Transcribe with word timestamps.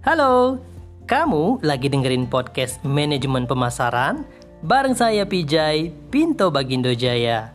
Halo, 0.00 0.56
kamu 1.04 1.60
lagi 1.60 1.92
dengerin 1.92 2.24
podcast 2.24 2.80
Manajemen 2.80 3.44
Pemasaran 3.44 4.24
bareng 4.64 4.96
saya 4.96 5.28
Pijay 5.28 5.92
Pinto 6.08 6.48
Bagindo 6.48 6.88
Jaya. 6.96 7.52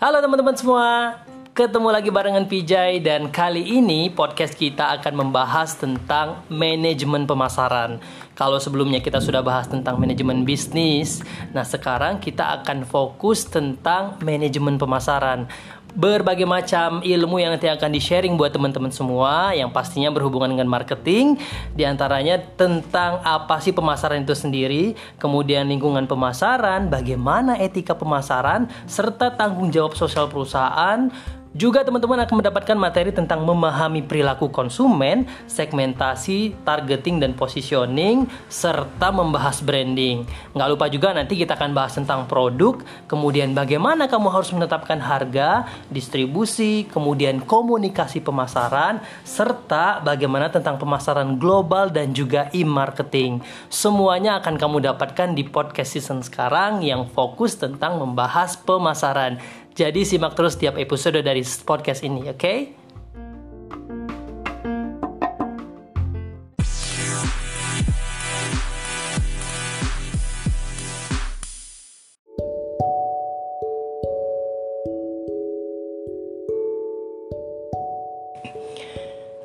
Halo 0.00 0.16
teman-teman 0.24 0.56
semua, 0.56 1.20
ketemu 1.52 1.92
lagi 1.92 2.08
barengan 2.08 2.48
Pijay 2.48 3.04
dan 3.04 3.28
kali 3.28 3.68
ini 3.68 4.08
podcast 4.08 4.56
kita 4.56 4.96
akan 4.96 5.28
membahas 5.28 5.76
tentang 5.76 6.40
manajemen 6.48 7.28
pemasaran. 7.28 8.00
Kalau 8.32 8.56
sebelumnya 8.56 9.04
kita 9.04 9.20
sudah 9.20 9.44
bahas 9.44 9.68
tentang 9.68 10.00
manajemen 10.00 10.48
bisnis, 10.48 11.20
nah 11.52 11.64
sekarang 11.68 12.16
kita 12.16 12.60
akan 12.60 12.88
fokus 12.88 13.44
tentang 13.44 14.16
manajemen 14.24 14.80
pemasaran. 14.80 15.44
Berbagai 15.92 16.48
macam 16.48 17.04
ilmu 17.04 17.36
yang 17.36 17.52
nanti 17.52 17.68
akan 17.68 17.92
di-sharing 17.92 18.32
buat 18.40 18.48
teman-teman 18.48 18.88
semua 18.88 19.52
yang 19.52 19.68
pastinya 19.68 20.08
berhubungan 20.08 20.56
dengan 20.56 20.64
marketing 20.64 21.36
di 21.76 21.84
antaranya 21.84 22.40
tentang 22.56 23.20
apa 23.20 23.60
sih 23.60 23.76
pemasaran 23.76 24.24
itu 24.24 24.32
sendiri 24.32 24.96
kemudian 25.20 25.68
lingkungan 25.68 26.08
pemasaran 26.08 26.88
bagaimana 26.88 27.60
etika 27.60 27.92
pemasaran 27.92 28.72
serta 28.88 29.36
tanggung 29.36 29.68
jawab 29.68 29.92
sosial 29.92 30.32
perusahaan 30.32 31.12
juga 31.52 31.84
teman-teman 31.84 32.24
akan 32.24 32.40
mendapatkan 32.40 32.76
materi 32.80 33.12
tentang 33.12 33.44
memahami 33.44 34.00
perilaku 34.00 34.48
konsumen, 34.48 35.28
segmentasi, 35.44 36.56
targeting, 36.64 37.20
dan 37.20 37.36
positioning, 37.36 38.24
serta 38.48 39.12
membahas 39.12 39.60
branding. 39.60 40.24
Nggak 40.56 40.68
lupa 40.72 40.86
juga 40.88 41.12
nanti 41.12 41.36
kita 41.36 41.52
akan 41.52 41.76
bahas 41.76 41.92
tentang 41.92 42.24
produk, 42.24 42.80
kemudian 43.04 43.52
bagaimana 43.52 44.08
kamu 44.08 44.32
harus 44.32 44.48
menetapkan 44.56 44.96
harga, 44.96 45.68
distribusi, 45.92 46.88
kemudian 46.88 47.44
komunikasi 47.44 48.24
pemasaran, 48.24 49.04
serta 49.20 50.00
bagaimana 50.00 50.48
tentang 50.48 50.80
pemasaran 50.80 51.36
global 51.36 51.92
dan 51.92 52.16
juga 52.16 52.48
e-marketing. 52.56 53.44
Semuanya 53.68 54.40
akan 54.40 54.56
kamu 54.56 54.88
dapatkan 54.88 55.36
di 55.36 55.44
podcast 55.44 56.00
season 56.00 56.24
sekarang 56.24 56.80
yang 56.80 57.04
fokus 57.12 57.60
tentang 57.60 58.00
membahas 58.00 58.56
pemasaran. 58.56 59.36
Jadi 59.72 60.04
simak 60.04 60.36
terus 60.36 60.60
tiap 60.60 60.76
episode 60.76 61.24
dari 61.24 61.40
podcast 61.64 62.04
ini, 62.04 62.28
oke? 62.28 62.36
Okay? 62.36 62.58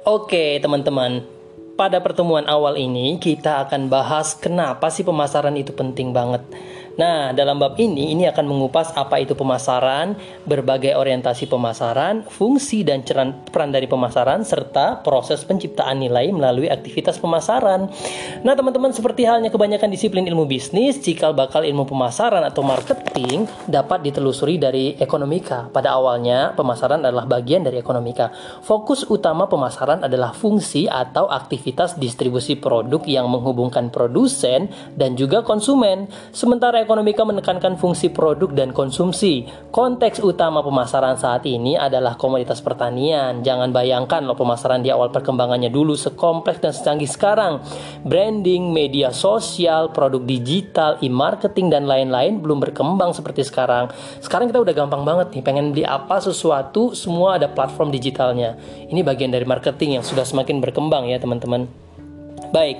Oke, 0.08 0.60
teman-teman. 0.60 1.24
Pada 1.80 2.04
pertemuan 2.04 2.44
awal 2.52 2.76
ini 2.76 3.16
kita 3.16 3.64
akan 3.64 3.88
bahas 3.88 4.36
kenapa 4.36 4.92
sih 4.92 5.08
pemasaran 5.08 5.56
itu 5.56 5.72
penting 5.72 6.12
banget. 6.12 6.44
Nah, 6.98 7.30
dalam 7.30 7.62
bab 7.62 7.78
ini 7.78 8.18
ini 8.18 8.26
akan 8.26 8.50
mengupas 8.50 8.90
apa 8.98 9.22
itu 9.22 9.38
pemasaran, 9.38 10.18
berbagai 10.50 10.98
orientasi 10.98 11.46
pemasaran, 11.46 12.26
fungsi 12.26 12.82
dan 12.82 13.06
peran 13.54 13.70
dari 13.70 13.86
pemasaran 13.86 14.42
serta 14.42 15.06
proses 15.06 15.46
penciptaan 15.46 16.02
nilai 16.02 16.34
melalui 16.34 16.74
aktivitas 16.74 17.22
pemasaran. 17.22 17.86
Nah, 18.42 18.54
teman-teman 18.58 18.90
seperti 18.98 19.30
halnya 19.30 19.54
kebanyakan 19.54 19.94
disiplin 19.94 20.26
ilmu 20.26 20.50
bisnis, 20.50 20.98
cikal 20.98 21.38
bakal 21.38 21.62
ilmu 21.62 21.86
pemasaran 21.86 22.42
atau 22.42 22.66
marketing 22.66 23.46
dapat 23.70 24.02
ditelusuri 24.02 24.58
dari 24.58 24.98
ekonomika. 24.98 25.70
Pada 25.70 25.94
awalnya, 25.94 26.58
pemasaran 26.58 27.06
adalah 27.06 27.30
bagian 27.30 27.62
dari 27.62 27.78
ekonomika. 27.78 28.34
Fokus 28.66 29.06
utama 29.06 29.46
pemasaran 29.46 30.02
adalah 30.02 30.34
fungsi 30.34 30.90
atau 30.90 31.30
aktivitas 31.30 32.02
distribusi 32.02 32.58
produk 32.58 33.06
yang 33.06 33.30
menghubungkan 33.30 33.94
produsen 33.94 34.74
dan 34.98 35.14
juga 35.14 35.46
konsumen. 35.46 36.10
Sementara 36.34 36.87
ekonomika 36.88 37.28
menekankan 37.28 37.76
fungsi 37.76 38.08
produk 38.08 38.48
dan 38.56 38.72
konsumsi. 38.72 39.44
Konteks 39.76 40.24
utama 40.24 40.64
pemasaran 40.64 41.20
saat 41.20 41.44
ini 41.44 41.76
adalah 41.76 42.16
komoditas 42.16 42.64
pertanian. 42.64 43.44
Jangan 43.44 43.76
bayangkan 43.76 44.24
loh 44.24 44.40
pemasaran 44.40 44.80
di 44.80 44.88
awal 44.88 45.12
perkembangannya 45.12 45.68
dulu 45.68 46.00
sekompleks 46.00 46.64
dan 46.64 46.72
secanggih 46.72 47.12
sekarang. 47.12 47.60
Branding, 48.08 48.72
media 48.72 49.12
sosial, 49.12 49.92
produk 49.92 50.24
digital, 50.24 50.96
e-marketing 51.04 51.76
dan 51.76 51.84
lain-lain 51.92 52.40
belum 52.40 52.64
berkembang 52.64 53.12
seperti 53.12 53.44
sekarang. 53.44 53.92
Sekarang 54.24 54.48
kita 54.48 54.64
udah 54.64 54.72
gampang 54.72 55.04
banget 55.04 55.36
nih 55.36 55.44
pengen 55.44 55.76
beli 55.76 55.84
apa 55.84 56.24
sesuatu 56.24 56.96
semua 56.96 57.36
ada 57.36 57.52
platform 57.52 57.92
digitalnya. 57.92 58.56
Ini 58.88 59.04
bagian 59.04 59.36
dari 59.36 59.44
marketing 59.44 60.00
yang 60.00 60.06
sudah 60.08 60.24
semakin 60.24 60.64
berkembang 60.64 61.12
ya 61.12 61.20
teman-teman. 61.20 61.68
Baik, 62.56 62.80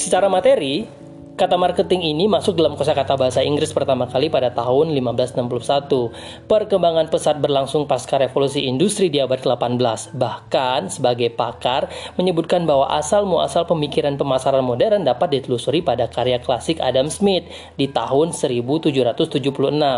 secara 0.00 0.32
materi 0.32 1.03
Kata 1.34 1.58
marketing 1.58 2.14
ini 2.14 2.30
masuk 2.30 2.54
dalam 2.54 2.78
kosakata 2.78 3.18
bahasa 3.18 3.42
Inggris 3.42 3.74
pertama 3.74 4.06
kali 4.06 4.30
pada 4.30 4.54
tahun 4.54 4.94
1561. 4.94 6.46
Perkembangan 6.46 7.10
pesat 7.10 7.42
berlangsung 7.42 7.90
pasca 7.90 8.22
revolusi 8.22 8.62
industri 8.70 9.10
di 9.10 9.18
abad 9.18 9.42
ke-18. 9.42 10.14
Bahkan 10.14 10.94
sebagai 10.94 11.34
pakar 11.34 11.90
menyebutkan 12.14 12.70
bahwa 12.70 12.86
asal 12.86 13.26
muasal 13.26 13.66
pemikiran 13.66 14.14
pemasaran 14.14 14.62
modern 14.62 15.02
dapat 15.02 15.34
ditelusuri 15.34 15.82
pada 15.82 16.06
karya 16.06 16.38
klasik 16.38 16.78
Adam 16.78 17.10
Smith 17.10 17.50
di 17.74 17.90
tahun 17.90 18.30
1776 18.30 19.42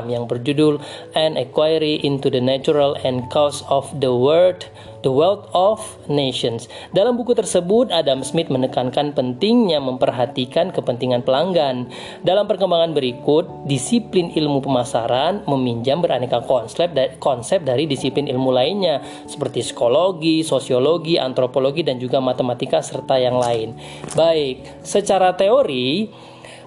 yang 0.09 0.25
berjudul 0.25 0.81
An 1.13 1.37
Inquiry 1.37 2.01
into 2.01 2.33
the 2.33 2.41
Natural 2.41 2.97
and 3.05 3.29
Cause 3.29 3.61
of 3.69 3.93
the 4.01 4.09
World 4.09 4.65
The 5.06 5.15
Wealth 5.15 5.47
of 5.55 5.78
Nations. 6.11 6.67
Dalam 6.91 7.15
buku 7.15 7.39
tersebut, 7.39 7.94
Adam 7.94 8.27
Smith 8.27 8.50
menekankan 8.50 9.15
pentingnya 9.15 9.78
memperhatikan 9.78 10.75
kepentingan 10.75 11.22
pelanggan. 11.22 11.87
Dalam 12.27 12.50
perkembangan 12.50 12.91
berikut, 12.91 13.71
disiplin 13.71 14.34
ilmu 14.34 14.66
pemasaran 14.66 15.47
meminjam 15.47 16.03
beraneka 16.03 16.43
konsep 16.43 16.91
konsep 17.22 17.62
dari 17.62 17.87
disiplin 17.87 18.27
ilmu 18.27 18.50
lainnya 18.50 18.99
seperti 19.31 19.62
psikologi, 19.62 20.43
sosiologi, 20.43 21.22
antropologi 21.22 21.87
dan 21.87 22.03
juga 22.03 22.19
matematika 22.19 22.83
serta 22.83 23.15
yang 23.15 23.39
lain. 23.39 23.78
Baik, 24.19 24.83
secara 24.83 25.39
teori 25.39 26.11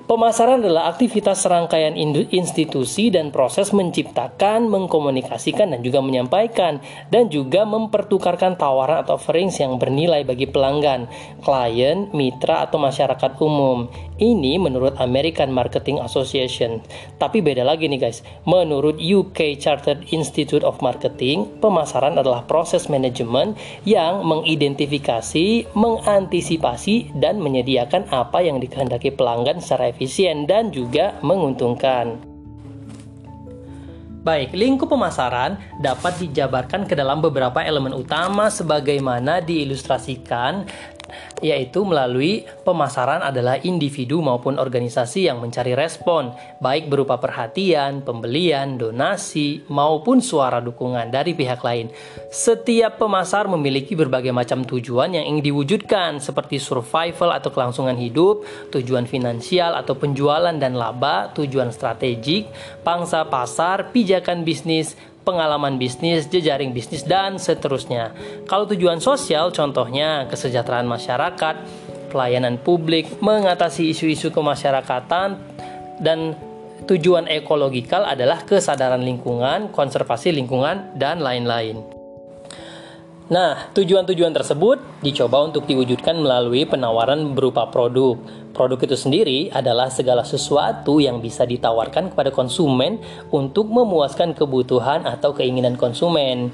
Pemasaran 0.09 0.65
adalah 0.65 0.89
aktivitas 0.89 1.45
serangkaian 1.45 1.93
institusi 2.33 3.13
dan 3.13 3.29
proses 3.29 3.69
menciptakan, 3.77 4.65
mengkomunikasikan, 4.65 5.69
dan 5.69 5.85
juga 5.85 6.01
menyampaikan, 6.01 6.81
dan 7.13 7.29
juga 7.29 7.61
mempertukarkan 7.69 8.57
tawaran 8.57 9.05
atau 9.05 9.21
offerings 9.21 9.61
yang 9.61 9.77
bernilai 9.77 10.25
bagi 10.25 10.49
pelanggan, 10.49 11.05
klien, 11.45 12.09
mitra, 12.09 12.65
atau 12.65 12.81
masyarakat 12.81 13.37
umum. 13.37 13.85
Ini 14.17 14.57
menurut 14.57 14.97
American 14.97 15.53
Marketing 15.53 16.01
Association. 16.01 16.81
Tapi 17.21 17.45
beda 17.45 17.61
lagi 17.61 17.85
nih 17.85 18.01
guys. 18.01 18.25
Menurut 18.49 18.97
UK 18.97 19.61
Chartered 19.61 20.09
Institute 20.09 20.65
of 20.65 20.81
Marketing, 20.81 21.45
pemasaran 21.61 22.17
adalah 22.17 22.49
proses 22.49 22.89
manajemen 22.89 23.53
yang 23.85 24.25
mengidentifikasi, 24.25 25.69
mengantisipasi, 25.77 27.13
dan 27.13 27.37
menyediakan 27.45 28.09
apa 28.09 28.41
yang 28.41 28.57
dikehendaki 28.57 29.13
pelanggan 29.13 29.61
secara 29.61 29.98
efisien 29.99 30.47
dan 30.47 30.71
juga 30.71 31.19
menguntungkan. 31.19 32.15
Baik, 34.23 34.55
lingkup 34.55 34.87
pemasaran 34.87 35.59
dapat 35.83 36.23
dijabarkan 36.23 36.87
ke 36.87 36.95
dalam 36.95 37.19
beberapa 37.19 37.59
elemen 37.59 37.91
utama 37.91 38.47
sebagaimana 38.47 39.43
diilustrasikan 39.43 40.63
yaitu 41.39 41.83
melalui 41.83 42.47
pemasaran 42.63 43.23
adalah 43.23 43.57
individu 43.61 44.19
maupun 44.19 44.59
organisasi 44.59 45.27
yang 45.27 45.43
mencari 45.43 45.73
respon, 45.73 46.33
baik 46.59 46.87
berupa 46.87 47.17
perhatian, 47.17 48.01
pembelian, 48.03 48.75
donasi, 48.75 49.63
maupun 49.67 50.19
suara 50.23 50.59
dukungan 50.59 51.09
dari 51.11 51.33
pihak 51.35 51.61
lain. 51.63 51.91
Setiap 52.29 53.01
pemasar 53.01 53.49
memiliki 53.49 53.97
berbagai 53.97 54.31
macam 54.31 54.63
tujuan 54.63 55.15
yang 55.15 55.25
ingin 55.25 55.53
diwujudkan, 55.53 56.21
seperti 56.21 56.61
survival 56.61 57.33
atau 57.33 57.49
kelangsungan 57.49 57.97
hidup, 57.97 58.45
tujuan 58.69 59.09
finansial 59.09 59.73
atau 59.75 59.97
penjualan 59.97 60.53
dan 60.55 60.75
laba, 60.77 61.31
tujuan 61.33 61.73
strategik, 61.73 62.49
pangsa 62.85 63.25
pasar, 63.25 63.89
pijakan 63.95 64.45
bisnis, 64.45 64.93
pengalaman 65.27 65.77
bisnis, 65.77 66.25
jejaring 66.27 66.71
bisnis, 66.71 67.03
dan 67.03 67.37
seterusnya. 67.37 68.15
Kalau 68.47 68.65
tujuan 68.69 69.03
sosial, 69.03 69.51
contohnya 69.51 70.25
kesejahteraan 70.31 70.87
masyarakat, 70.87 71.55
pelayanan 72.09 72.57
publik, 72.57 73.19
mengatasi 73.21 73.91
isu-isu 73.91 74.33
kemasyarakatan, 74.33 75.37
dan 75.99 76.33
tujuan 76.87 77.27
ekologikal 77.29 78.07
adalah 78.07 78.41
kesadaran 78.47 79.03
lingkungan, 79.03 79.69
konservasi 79.69 80.33
lingkungan, 80.33 80.95
dan 80.97 81.21
lain-lain. 81.21 81.98
Nah, 83.29 83.69
tujuan-tujuan 83.77 84.33
tersebut 84.33 85.05
dicoba 85.05 85.45
untuk 85.45 85.69
diwujudkan 85.69 86.17
melalui 86.17 86.65
penawaran 86.65 87.37
berupa 87.37 87.69
produk. 87.69 88.17
Produk 88.57 88.81
itu 88.81 88.97
sendiri 88.97 89.53
adalah 89.53 89.93
segala 89.93 90.25
sesuatu 90.25 90.97
yang 90.97 91.21
bisa 91.21 91.45
ditawarkan 91.45 92.09
kepada 92.09 92.33
konsumen 92.33 92.97
untuk 93.29 93.69
memuaskan 93.69 94.33
kebutuhan 94.33 95.05
atau 95.05 95.37
keinginan 95.37 95.77
konsumen. 95.77 96.49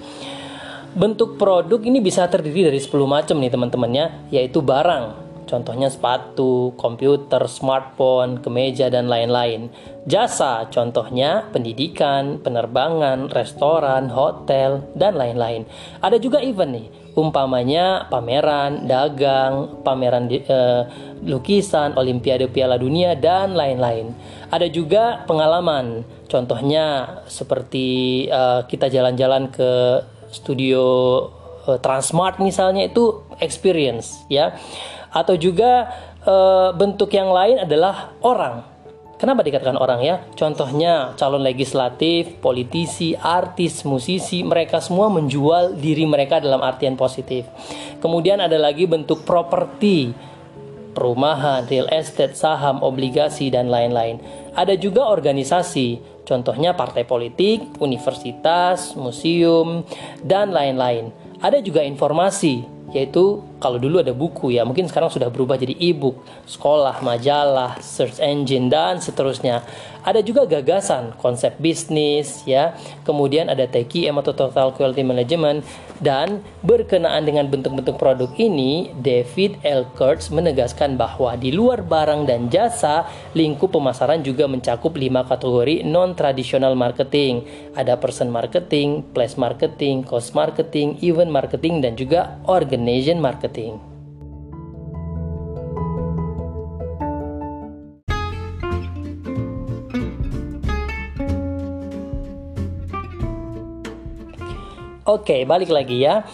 Bentuk 0.99 1.39
produk 1.39 1.79
ini 1.79 2.03
bisa 2.03 2.27
terdiri 2.27 2.67
dari 2.67 2.79
10 2.83 2.91
macam 3.07 3.39
nih 3.39 3.51
teman-temannya, 3.55 4.05
yaitu 4.35 4.59
barang, 4.59 5.24
contohnya 5.45 5.87
sepatu, 5.87 6.73
komputer, 6.75 7.45
smartphone, 7.45 8.41
kemeja, 8.41 8.89
dan 8.89 9.07
lain-lain. 9.07 9.69
Jasa, 10.05 10.69
contohnya 10.69 11.49
pendidikan, 11.49 12.37
penerbangan, 12.37 13.33
restoran, 13.33 14.13
hotel, 14.13 14.85
dan 14.93 15.17
lain-lain. 15.17 15.65
Ada 16.01 16.21
juga 16.21 16.41
event 16.41 16.77
nih, 16.77 16.87
umpamanya 17.17 18.05
pameran, 18.11 18.85
dagang, 18.85 19.81
pameran 19.81 20.29
eh, 20.29 20.83
lukisan, 21.25 21.97
olimpiade 21.97 22.45
piala 22.53 22.77
dunia, 22.77 23.17
dan 23.17 23.57
lain-lain. 23.57 24.13
Ada 24.53 24.69
juga 24.69 25.25
pengalaman, 25.25 26.05
contohnya 26.29 27.17
seperti 27.25 28.27
eh, 28.29 28.61
kita 28.69 28.91
jalan-jalan 28.93 29.49
ke 29.49 29.71
studio 30.29 30.83
eh, 31.65 31.79
Transmart 31.81 32.43
misalnya 32.43 32.85
itu 32.85 33.25
experience 33.39 34.27
ya 34.27 34.53
atau 35.15 35.39
juga 35.39 35.87
e, 36.19 36.35
bentuk 36.75 37.07
yang 37.15 37.31
lain 37.31 37.63
adalah 37.63 38.11
orang. 38.19 38.75
Kenapa 39.15 39.47
dikatakan 39.47 39.79
orang 39.79 40.03
ya? 40.03 40.19
Contohnya 40.35 41.15
calon 41.15 41.39
legislatif, 41.39 42.35
politisi, 42.43 43.15
artis, 43.15 43.87
musisi, 43.87 44.43
mereka 44.43 44.83
semua 44.83 45.07
menjual 45.07 45.79
diri 45.79 46.03
mereka 46.03 46.43
dalam 46.43 46.59
artian 46.59 46.99
positif. 46.99 47.47
Kemudian 48.03 48.43
ada 48.43 48.59
lagi 48.59 48.83
bentuk 48.83 49.23
properti, 49.23 50.11
perumahan, 50.91 51.63
real 51.71 51.87
estate, 51.95 52.35
saham, 52.35 52.83
obligasi 52.83 53.47
dan 53.47 53.71
lain-lain. 53.71 54.19
Ada 54.51 54.75
juga 54.75 55.07
organisasi, 55.07 56.23
contohnya 56.27 56.75
partai 56.75 57.07
politik, 57.07 57.79
universitas, 57.79 58.99
museum 58.99 59.87
dan 60.27 60.51
lain-lain. 60.51 61.15
Ada 61.39 61.63
juga 61.63 61.87
informasi, 61.87 62.74
yaitu 62.93 63.41
kalau 63.57 63.81
dulu 63.81 63.97
ada 64.03 64.13
buku 64.13 64.53
ya 64.53 64.61
mungkin 64.61 64.85
sekarang 64.85 65.09
sudah 65.09 65.33
berubah 65.33 65.57
jadi 65.57 65.73
e-book 65.73 66.21
sekolah 66.45 67.01
majalah 67.01 67.81
search 67.81 68.21
engine 68.21 68.69
dan 68.69 69.01
seterusnya 69.01 69.65
ada 70.05 70.21
juga 70.21 70.45
gagasan 70.45 71.17
konsep 71.17 71.57
bisnis 71.57 72.45
ya. 72.45 72.77
Kemudian 73.01 73.49
ada 73.49 73.65
TQM 73.65 74.21
atau 74.21 74.37
Total 74.37 74.69
Quality 74.69 75.01
Management. 75.01 75.65
Dan 75.95 76.43
berkenaan 76.59 77.23
dengan 77.23 77.47
bentuk-bentuk 77.47 77.95
produk 77.95 78.27
ini 78.35 78.91
David 78.99 79.63
L. 79.63 79.87
Kurtz 79.95 80.27
menegaskan 80.27 80.99
bahwa 80.99 81.39
di 81.39 81.55
luar 81.55 81.87
barang 81.87 82.27
dan 82.27 82.51
jasa 82.51 83.07
lingkup 83.31 83.71
pemasaran 83.71 84.19
juga 84.19 84.43
mencakup 84.43 84.91
lima 84.99 85.23
kategori 85.23 85.87
non 85.87 86.11
tradisional 86.13 86.75
marketing. 86.75 87.47
Ada 87.79 87.95
person 87.95 88.27
marketing, 88.27 89.07
place 89.15 89.39
marketing, 89.39 90.03
cost 90.03 90.35
marketing, 90.35 90.99
event 90.99 91.31
marketing 91.31 91.79
dan 91.79 91.95
juga 91.95 92.43
organization 92.43 93.23
marketing 93.23 93.94
Oke, 105.15 105.47
balik 105.47 105.71
lagi 105.71 106.03
ya. 106.03 106.27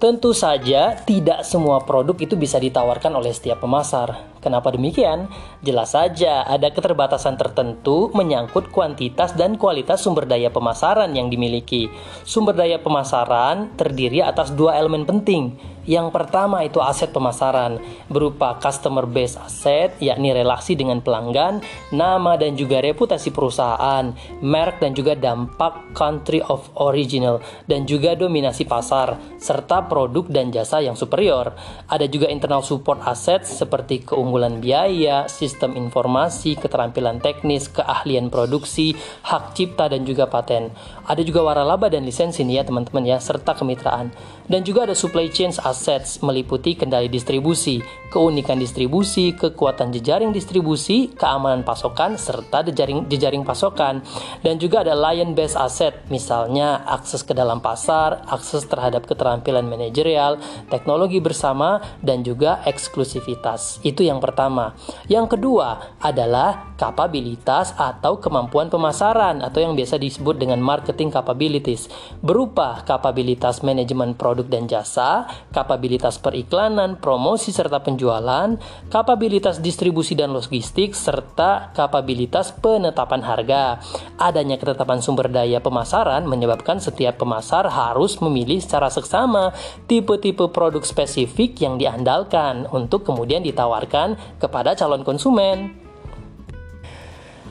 Tentu 0.00 0.32
saja 0.32 0.96
tidak 1.04 1.44
semua 1.44 1.84
produk 1.84 2.16
itu 2.16 2.32
bisa 2.32 2.56
ditawarkan 2.56 3.12
oleh 3.12 3.28
setiap 3.28 3.60
pemasar. 3.60 4.31
Kenapa 4.42 4.74
demikian? 4.74 5.30
Jelas 5.62 5.94
saja 5.94 6.42
ada 6.42 6.74
keterbatasan 6.74 7.38
tertentu 7.38 8.10
menyangkut 8.10 8.74
kuantitas 8.74 9.38
dan 9.38 9.54
kualitas 9.54 10.02
sumber 10.02 10.26
daya 10.26 10.50
pemasaran 10.50 11.14
yang 11.14 11.30
dimiliki. 11.30 11.86
Sumber 12.26 12.58
daya 12.58 12.82
pemasaran 12.82 13.70
terdiri 13.78 14.18
atas 14.18 14.50
dua 14.50 14.74
elemen 14.82 15.06
penting. 15.06 15.54
Yang 15.82 16.14
pertama 16.14 16.62
itu 16.62 16.78
aset 16.78 17.10
pemasaran 17.10 17.82
berupa 18.06 18.54
customer 18.62 19.02
base 19.02 19.34
asset 19.34 19.98
yakni 19.98 20.30
relasi 20.30 20.78
dengan 20.78 21.02
pelanggan, 21.02 21.58
nama 21.90 22.38
dan 22.38 22.54
juga 22.54 22.78
reputasi 22.78 23.34
perusahaan, 23.34 24.14
merek 24.38 24.78
dan 24.78 24.94
juga 24.94 25.18
dampak 25.18 25.90
country 25.90 26.38
of 26.38 26.70
original 26.78 27.42
dan 27.66 27.82
juga 27.82 28.14
dominasi 28.14 28.62
pasar 28.62 29.18
serta 29.42 29.90
produk 29.90 30.26
dan 30.30 30.54
jasa 30.54 30.78
yang 30.78 30.94
superior. 30.94 31.50
Ada 31.90 32.06
juga 32.06 32.30
internal 32.30 32.62
support 32.62 33.02
asset 33.02 33.42
seperti 33.42 34.06
keunggulan 34.06 34.31
keunggulan 34.32 34.64
biaya, 34.64 35.28
sistem 35.28 35.76
informasi, 35.76 36.56
keterampilan 36.56 37.20
teknis, 37.20 37.68
keahlian 37.68 38.32
produksi, 38.32 38.96
hak 39.28 39.52
cipta 39.52 39.92
dan 39.92 40.08
juga 40.08 40.24
paten. 40.24 40.72
Ada 41.02 41.26
juga 41.26 41.42
waralaba 41.42 41.90
dan 41.90 42.06
lisensi 42.06 42.46
nih 42.46 42.62
ya 42.62 42.64
teman-teman 42.66 43.02
ya, 43.02 43.18
serta 43.18 43.58
kemitraan. 43.58 44.14
Dan 44.46 44.62
juga 44.62 44.86
ada 44.86 44.94
supply 44.94 45.30
chain 45.30 45.50
assets 45.50 46.22
meliputi 46.22 46.78
kendali 46.78 47.10
distribusi, 47.10 47.82
keunikan 48.12 48.60
distribusi, 48.60 49.34
kekuatan 49.34 49.90
jejaring 49.90 50.30
distribusi, 50.30 51.10
keamanan 51.14 51.64
pasokan, 51.66 52.14
serta 52.14 52.66
jejaring, 52.66 53.08
jejaring 53.10 53.42
pasokan. 53.42 54.04
Dan 54.44 54.60
juga 54.62 54.86
ada 54.86 54.94
lion 54.94 55.34
based 55.34 55.58
asset, 55.58 56.06
misalnya 56.12 56.84
akses 56.86 57.26
ke 57.26 57.32
dalam 57.32 57.58
pasar, 57.58 58.22
akses 58.28 58.66
terhadap 58.68 59.08
keterampilan 59.08 59.66
manajerial, 59.66 60.38
teknologi 60.68 61.18
bersama, 61.18 61.82
dan 62.04 62.22
juga 62.22 62.60
eksklusivitas. 62.66 63.80
Itu 63.82 64.04
yang 64.06 64.20
pertama. 64.20 64.74
Yang 65.08 65.38
kedua 65.38 65.98
adalah 65.98 66.74
kapabilitas 66.76 67.72
atau 67.78 68.18
kemampuan 68.18 68.66
pemasaran 68.66 69.38
atau 69.40 69.62
yang 69.62 69.78
biasa 69.78 69.96
disebut 70.02 70.34
dengan 70.38 70.58
marketing 70.92 71.08
capabilities 71.08 71.88
berupa 72.20 72.84
kapabilitas 72.84 73.64
manajemen 73.64 74.12
produk 74.12 74.44
dan 74.44 74.68
jasa, 74.68 75.24
kapabilitas 75.48 76.20
periklanan, 76.20 77.00
promosi 77.00 77.48
serta 77.48 77.80
penjualan, 77.80 78.60
kapabilitas 78.92 79.64
distribusi 79.64 80.12
dan 80.12 80.36
logistik, 80.36 80.92
serta 80.92 81.72
kapabilitas 81.72 82.52
penetapan 82.52 83.24
harga. 83.24 83.80
Adanya 84.20 84.60
ketetapan 84.60 85.00
sumber 85.00 85.32
daya 85.32 85.64
pemasaran 85.64 86.28
menyebabkan 86.28 86.76
setiap 86.76 87.16
pemasar 87.16 87.72
harus 87.72 88.20
memilih 88.20 88.60
secara 88.60 88.92
seksama 88.92 89.56
tipe-tipe 89.88 90.44
produk 90.52 90.84
spesifik 90.84 91.56
yang 91.64 91.80
diandalkan 91.80 92.68
untuk 92.68 93.08
kemudian 93.08 93.40
ditawarkan 93.40 94.20
kepada 94.36 94.76
calon 94.76 95.00
konsumen. 95.08 95.81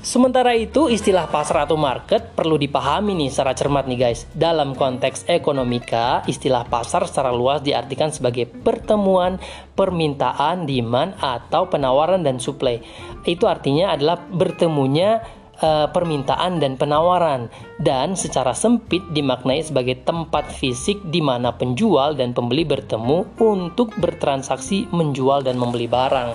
Sementara 0.02 0.58
itu, 0.58 0.90
istilah 0.90 1.30
pasar 1.30 1.70
atau 1.70 1.78
market 1.78 2.34
perlu 2.34 2.58
dipahami 2.58 3.14
nih 3.14 3.30
secara 3.30 3.54
cermat 3.54 3.86
nih 3.86 4.00
guys. 4.02 4.26
Dalam 4.34 4.74
konteks 4.74 5.30
ekonomika, 5.30 6.26
istilah 6.26 6.66
pasar 6.66 7.06
secara 7.06 7.30
luas 7.30 7.62
diartikan 7.62 8.10
sebagai 8.10 8.50
pertemuan 8.50 9.38
permintaan, 9.78 10.66
demand, 10.66 11.14
atau 11.22 11.70
penawaran 11.70 12.26
dan 12.26 12.42
supply. 12.42 12.82
Itu 13.30 13.46
artinya 13.46 13.94
adalah 13.94 14.18
bertemunya 14.18 15.22
uh, 15.62 15.94
permintaan 15.94 16.58
dan 16.58 16.82
penawaran 16.82 17.54
dan 17.78 18.18
secara 18.18 18.58
sempit 18.58 19.06
dimaknai 19.14 19.62
sebagai 19.62 20.02
tempat 20.02 20.50
fisik 20.50 20.98
di 21.14 21.22
mana 21.22 21.54
penjual 21.54 22.18
dan 22.18 22.34
pembeli 22.34 22.66
bertemu 22.66 23.38
untuk 23.38 23.94
bertransaksi 24.02 24.90
menjual 24.90 25.46
dan 25.46 25.62
membeli 25.62 25.86
barang. 25.86 26.34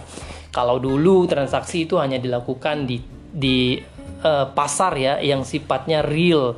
Kalau 0.54 0.78
dulu 0.78 1.26
transaksi 1.26 1.84
itu 1.84 1.98
hanya 1.98 2.16
dilakukan 2.16 2.86
di 2.86 3.15
di 3.36 3.76
uh, 4.24 4.48
pasar 4.56 4.96
ya 4.96 5.20
yang 5.20 5.44
sifatnya 5.44 6.00
real 6.00 6.56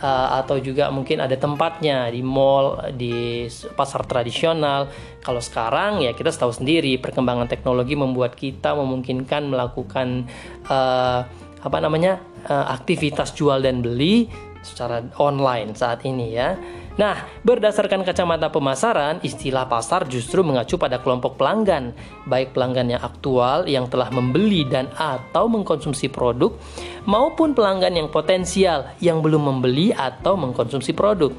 uh, 0.00 0.28
atau 0.40 0.56
juga 0.56 0.88
mungkin 0.88 1.20
ada 1.20 1.36
tempatnya 1.36 2.08
di 2.08 2.24
mall, 2.24 2.80
di 2.96 3.44
pasar 3.76 4.08
tradisional. 4.08 4.88
Kalau 5.20 5.40
sekarang 5.44 6.00
ya 6.00 6.16
kita 6.16 6.32
tahu 6.32 6.52
sendiri 6.52 6.96
perkembangan 6.96 7.48
teknologi 7.48 7.92
membuat 7.92 8.32
kita 8.36 8.72
memungkinkan 8.72 9.52
melakukan 9.52 10.24
uh, 10.68 11.20
apa 11.64 11.78
namanya 11.80 12.20
uh, 12.48 12.72
aktivitas 12.72 13.32
jual 13.32 13.60
dan 13.60 13.80
beli 13.84 14.28
secara 14.64 15.04
online 15.20 15.76
saat 15.76 16.04
ini 16.08 16.32
ya. 16.32 16.56
Nah, 16.94 17.26
berdasarkan 17.42 18.06
kacamata 18.06 18.54
pemasaran, 18.54 19.18
istilah 19.26 19.66
pasar 19.66 20.06
justru 20.06 20.46
mengacu 20.46 20.78
pada 20.78 21.02
kelompok 21.02 21.34
pelanggan, 21.34 21.90
baik 22.22 22.54
pelanggan 22.54 22.94
yang 22.94 23.02
aktual 23.02 23.66
yang 23.66 23.90
telah 23.90 24.14
membeli 24.14 24.62
dan 24.62 24.86
atau 24.94 25.50
mengkonsumsi 25.50 26.06
produk, 26.06 26.54
maupun 27.02 27.50
pelanggan 27.50 27.98
yang 27.98 28.06
potensial 28.14 28.94
yang 29.02 29.18
belum 29.18 29.42
membeli 29.42 29.90
atau 29.90 30.38
mengkonsumsi 30.38 30.94
produk. 30.94 31.34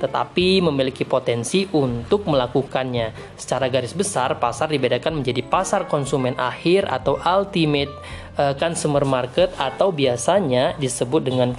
tetapi 0.00 0.64
memiliki 0.64 1.04
potensi 1.04 1.68
untuk 1.76 2.24
melakukannya. 2.24 3.36
Secara 3.36 3.68
garis 3.68 3.92
besar, 3.92 4.40
pasar 4.40 4.72
dibedakan 4.72 5.20
menjadi 5.20 5.44
pasar 5.44 5.84
konsumen 5.84 6.32
akhir 6.40 6.88
atau 6.88 7.20
ultimate 7.20 7.92
consumer 8.58 9.04
market 9.04 9.52
atau 9.56 9.90
biasanya 9.90 10.76
disebut 10.78 11.22
dengan 11.26 11.52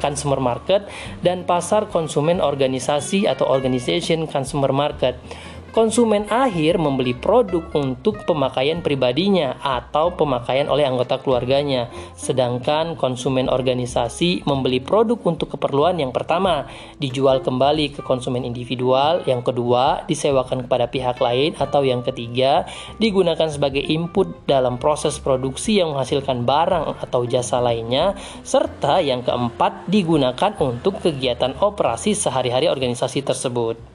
consumer 0.00 0.40
market 0.40 0.86
dan 1.20 1.42
pasar 1.42 1.88
konsumen 1.88 2.38
organisasi 2.38 3.26
atau 3.26 3.48
organization 3.48 4.26
consumer 4.28 4.70
market. 4.70 5.18
Konsumen 5.72 6.28
akhir 6.28 6.76
membeli 6.76 7.16
produk 7.16 7.64
untuk 7.72 8.28
pemakaian 8.28 8.84
pribadinya 8.84 9.56
atau 9.56 10.12
pemakaian 10.12 10.68
oleh 10.68 10.84
anggota 10.84 11.16
keluarganya, 11.16 11.88
sedangkan 12.12 12.92
konsumen 12.92 13.48
organisasi 13.48 14.44
membeli 14.44 14.84
produk 14.84 15.16
untuk 15.24 15.56
keperluan 15.56 15.96
yang 15.96 16.12
pertama, 16.12 16.68
dijual 17.00 17.40
kembali 17.40 17.96
ke 17.96 18.04
konsumen 18.04 18.44
individual, 18.44 19.24
yang 19.24 19.40
kedua, 19.40 20.04
disewakan 20.04 20.68
kepada 20.68 20.92
pihak 20.92 21.16
lain, 21.24 21.56
atau 21.56 21.80
yang 21.80 22.04
ketiga, 22.04 22.68
digunakan 23.00 23.48
sebagai 23.48 23.80
input 23.80 24.44
dalam 24.44 24.76
proses 24.76 25.16
produksi 25.24 25.80
yang 25.80 25.96
menghasilkan 25.96 26.44
barang 26.44 27.00
atau 27.00 27.24
jasa 27.24 27.64
lainnya, 27.64 28.12
serta 28.44 29.00
yang 29.00 29.24
keempat, 29.24 29.88
digunakan 29.88 30.52
untuk 30.60 31.00
kegiatan 31.00 31.56
operasi 31.64 32.12
sehari-hari 32.12 32.68
organisasi 32.68 33.24
tersebut. 33.24 33.91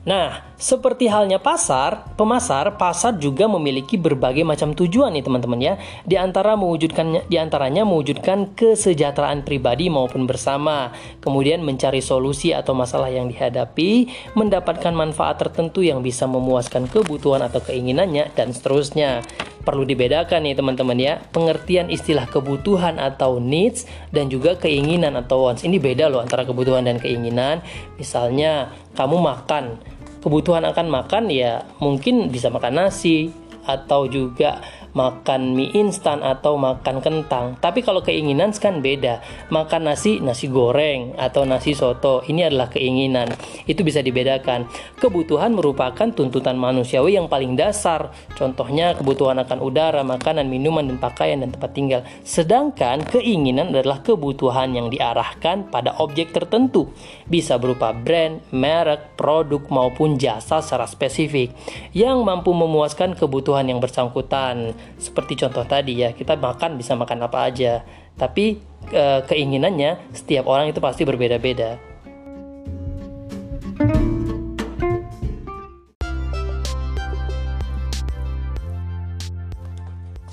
Nah, 0.00 0.40
seperti 0.56 1.12
halnya 1.12 1.36
pasar, 1.36 2.16
pemasar, 2.16 2.80
pasar 2.80 3.20
juga 3.20 3.44
memiliki 3.44 4.00
berbagai 4.00 4.48
macam 4.48 4.72
tujuan 4.72 5.12
nih 5.12 5.20
teman-teman 5.20 5.60
ya. 5.60 5.74
Di 6.08 6.16
antara 6.16 6.56
mewujudkan 6.56 7.28
di 7.28 7.36
antaranya 7.36 7.84
mewujudkan 7.84 8.56
kesejahteraan 8.56 9.44
pribadi 9.44 9.92
maupun 9.92 10.24
bersama, 10.24 10.96
kemudian 11.20 11.60
mencari 11.60 12.00
solusi 12.00 12.56
atau 12.56 12.72
masalah 12.72 13.12
yang 13.12 13.28
dihadapi, 13.28 14.08
mendapatkan 14.32 14.96
manfaat 14.96 15.36
tertentu 15.36 15.84
yang 15.84 16.00
bisa 16.00 16.24
memuaskan 16.24 16.88
kebutuhan 16.88 17.44
atau 17.44 17.60
keinginannya 17.60 18.32
dan 18.32 18.56
seterusnya. 18.56 19.20
Perlu 19.60 19.84
dibedakan 19.84 20.48
nih 20.48 20.56
teman-teman 20.56 20.96
ya, 20.96 21.20
pengertian 21.36 21.92
istilah 21.92 22.24
kebutuhan 22.24 22.96
atau 22.96 23.36
needs 23.36 23.84
dan 24.08 24.32
juga 24.32 24.56
keinginan 24.56 25.20
atau 25.20 25.44
wants. 25.44 25.68
Ini 25.68 25.76
beda 25.76 26.08
loh 26.08 26.24
antara 26.24 26.48
kebutuhan 26.48 26.88
dan 26.88 26.96
keinginan. 26.96 27.60
Misalnya, 28.00 28.72
kamu 28.96 29.20
makan, 29.20 29.76
kebutuhan 30.20 30.64
akan 30.68 30.86
makan 30.88 31.32
ya 31.32 31.64
mungkin 31.80 32.28
bisa 32.28 32.52
makan 32.52 32.76
nasi 32.76 33.32
atau 33.64 34.08
juga 34.08 34.60
makan 34.92 35.54
mie 35.54 35.70
instan 35.74 36.20
atau 36.20 36.58
makan 36.58 37.02
kentang. 37.02 37.56
Tapi 37.58 37.80
kalau 37.84 38.02
keinginan 38.02 38.52
kan 38.56 38.82
beda. 38.82 39.22
Makan 39.48 39.86
nasi, 39.86 40.18
nasi 40.18 40.50
goreng 40.50 41.14
atau 41.16 41.46
nasi 41.46 41.72
soto. 41.72 42.22
Ini 42.26 42.50
adalah 42.50 42.68
keinginan. 42.70 43.30
Itu 43.66 43.86
bisa 43.86 44.02
dibedakan. 44.02 44.66
Kebutuhan 44.98 45.54
merupakan 45.54 46.08
tuntutan 46.10 46.58
manusiawi 46.58 47.16
yang 47.16 47.30
paling 47.30 47.54
dasar. 47.54 48.10
Contohnya 48.34 48.94
kebutuhan 48.98 49.38
akan 49.42 49.58
udara, 49.62 50.02
makanan, 50.02 50.50
minuman, 50.50 50.86
dan 50.90 50.98
pakaian 50.98 51.38
dan 51.40 51.54
tempat 51.54 51.70
tinggal. 51.72 52.00
Sedangkan 52.26 53.06
keinginan 53.06 53.70
adalah 53.70 54.02
kebutuhan 54.02 54.74
yang 54.74 54.90
diarahkan 54.90 55.70
pada 55.70 55.94
objek 56.02 56.34
tertentu. 56.34 56.90
Bisa 57.30 57.56
berupa 57.56 57.94
brand, 57.94 58.42
merek, 58.50 59.14
produk 59.14 59.62
maupun 59.70 60.18
jasa 60.18 60.58
secara 60.60 60.90
spesifik 60.90 61.54
yang 61.94 62.22
mampu 62.26 62.50
memuaskan 62.50 63.14
kebutuhan 63.14 63.68
yang 63.70 63.78
bersangkutan. 63.78 64.74
Seperti 65.00 65.32
contoh 65.40 65.64
tadi 65.64 66.04
ya, 66.04 66.12
kita 66.12 66.36
makan 66.36 66.76
bisa 66.76 66.92
makan 66.92 67.24
apa 67.24 67.48
aja, 67.48 67.80
tapi 68.20 68.60
e, 68.92 69.04
keinginannya 69.24 70.12
setiap 70.12 70.44
orang 70.44 70.68
itu 70.68 70.76
pasti 70.76 71.08
berbeda-beda. 71.08 71.80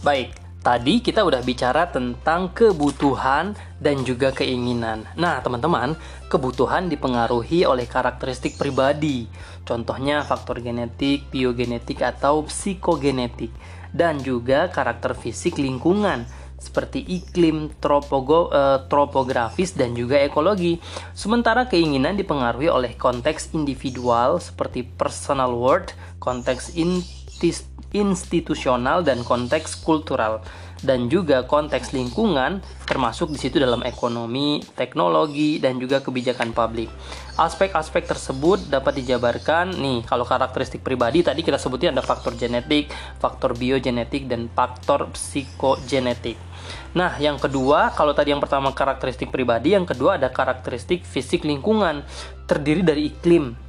Baik, 0.03 0.31
tadi 0.63 1.03
kita 1.03 1.23
udah 1.27 1.43
bicara 1.43 1.91
tentang 1.91 2.55
kebutuhan 2.55 3.51
dan 3.75 4.07
juga 4.07 4.31
keinginan. 4.31 5.03
Nah, 5.19 5.43
teman-teman, 5.43 5.99
kebutuhan 6.31 6.87
dipengaruhi 6.87 7.67
oleh 7.67 7.83
karakteristik 7.83 8.55
pribadi. 8.55 9.27
Contohnya 9.67 10.23
faktor 10.23 10.63
genetik, 10.63 11.27
biogenetik 11.27 11.99
atau 11.99 12.47
psikogenetik 12.47 13.51
dan 13.96 14.20
juga 14.24 14.67
karakter 14.72 15.13
fisik 15.13 15.60
lingkungan 15.60 16.27
seperti 16.58 17.06
iklim, 17.06 17.70
tropogo, 17.77 18.50
eh, 18.50 18.82
tropografis 18.89 19.77
dan 19.77 19.94
juga 19.94 20.17
ekologi. 20.17 20.82
Sementara 21.13 21.70
keinginan 21.70 22.17
dipengaruhi 22.17 22.67
oleh 22.67 22.98
konteks 22.98 23.53
individual 23.53 24.41
seperti 24.41 24.82
personal 24.82 25.53
world, 25.53 25.94
konteks 26.17 26.74
institusional 27.94 29.06
dan 29.06 29.22
konteks 29.22 29.77
kultural 29.86 30.41
dan 30.86 31.10
juga 31.10 31.46
konteks 31.46 31.93
lingkungan 31.93 32.62
termasuk 32.86 33.34
di 33.34 33.39
situ 33.39 33.57
dalam 33.57 33.81
ekonomi, 33.84 34.62
teknologi 34.77 35.57
dan 35.57 35.81
juga 35.81 36.01
kebijakan 36.01 36.53
publik. 36.53 36.89
Aspek-aspek 37.38 38.10
tersebut 38.10 38.69
dapat 38.69 38.98
dijabarkan 39.01 39.77
nih 39.77 40.05
kalau 40.05 40.25
karakteristik 40.25 40.81
pribadi 40.81 41.22
tadi 41.22 41.46
kita 41.46 41.62
sebutin 41.62 41.93
ada 41.93 42.01
faktor 42.01 42.34
genetik, 42.34 42.89
faktor 43.22 43.53
biogenetik 43.53 44.25
dan 44.25 44.50
faktor 44.53 45.10
psikogenetik. 45.13 46.38
Nah, 46.98 47.15
yang 47.22 47.38
kedua, 47.38 47.93
kalau 47.93 48.12
tadi 48.17 48.34
yang 48.34 48.41
pertama 48.41 48.74
karakteristik 48.74 49.29
pribadi, 49.29 49.77
yang 49.77 49.86
kedua 49.86 50.17
ada 50.17 50.34
karakteristik 50.34 51.05
fisik 51.05 51.46
lingkungan, 51.46 52.01
terdiri 52.50 52.81
dari 52.81 53.13
iklim, 53.13 53.66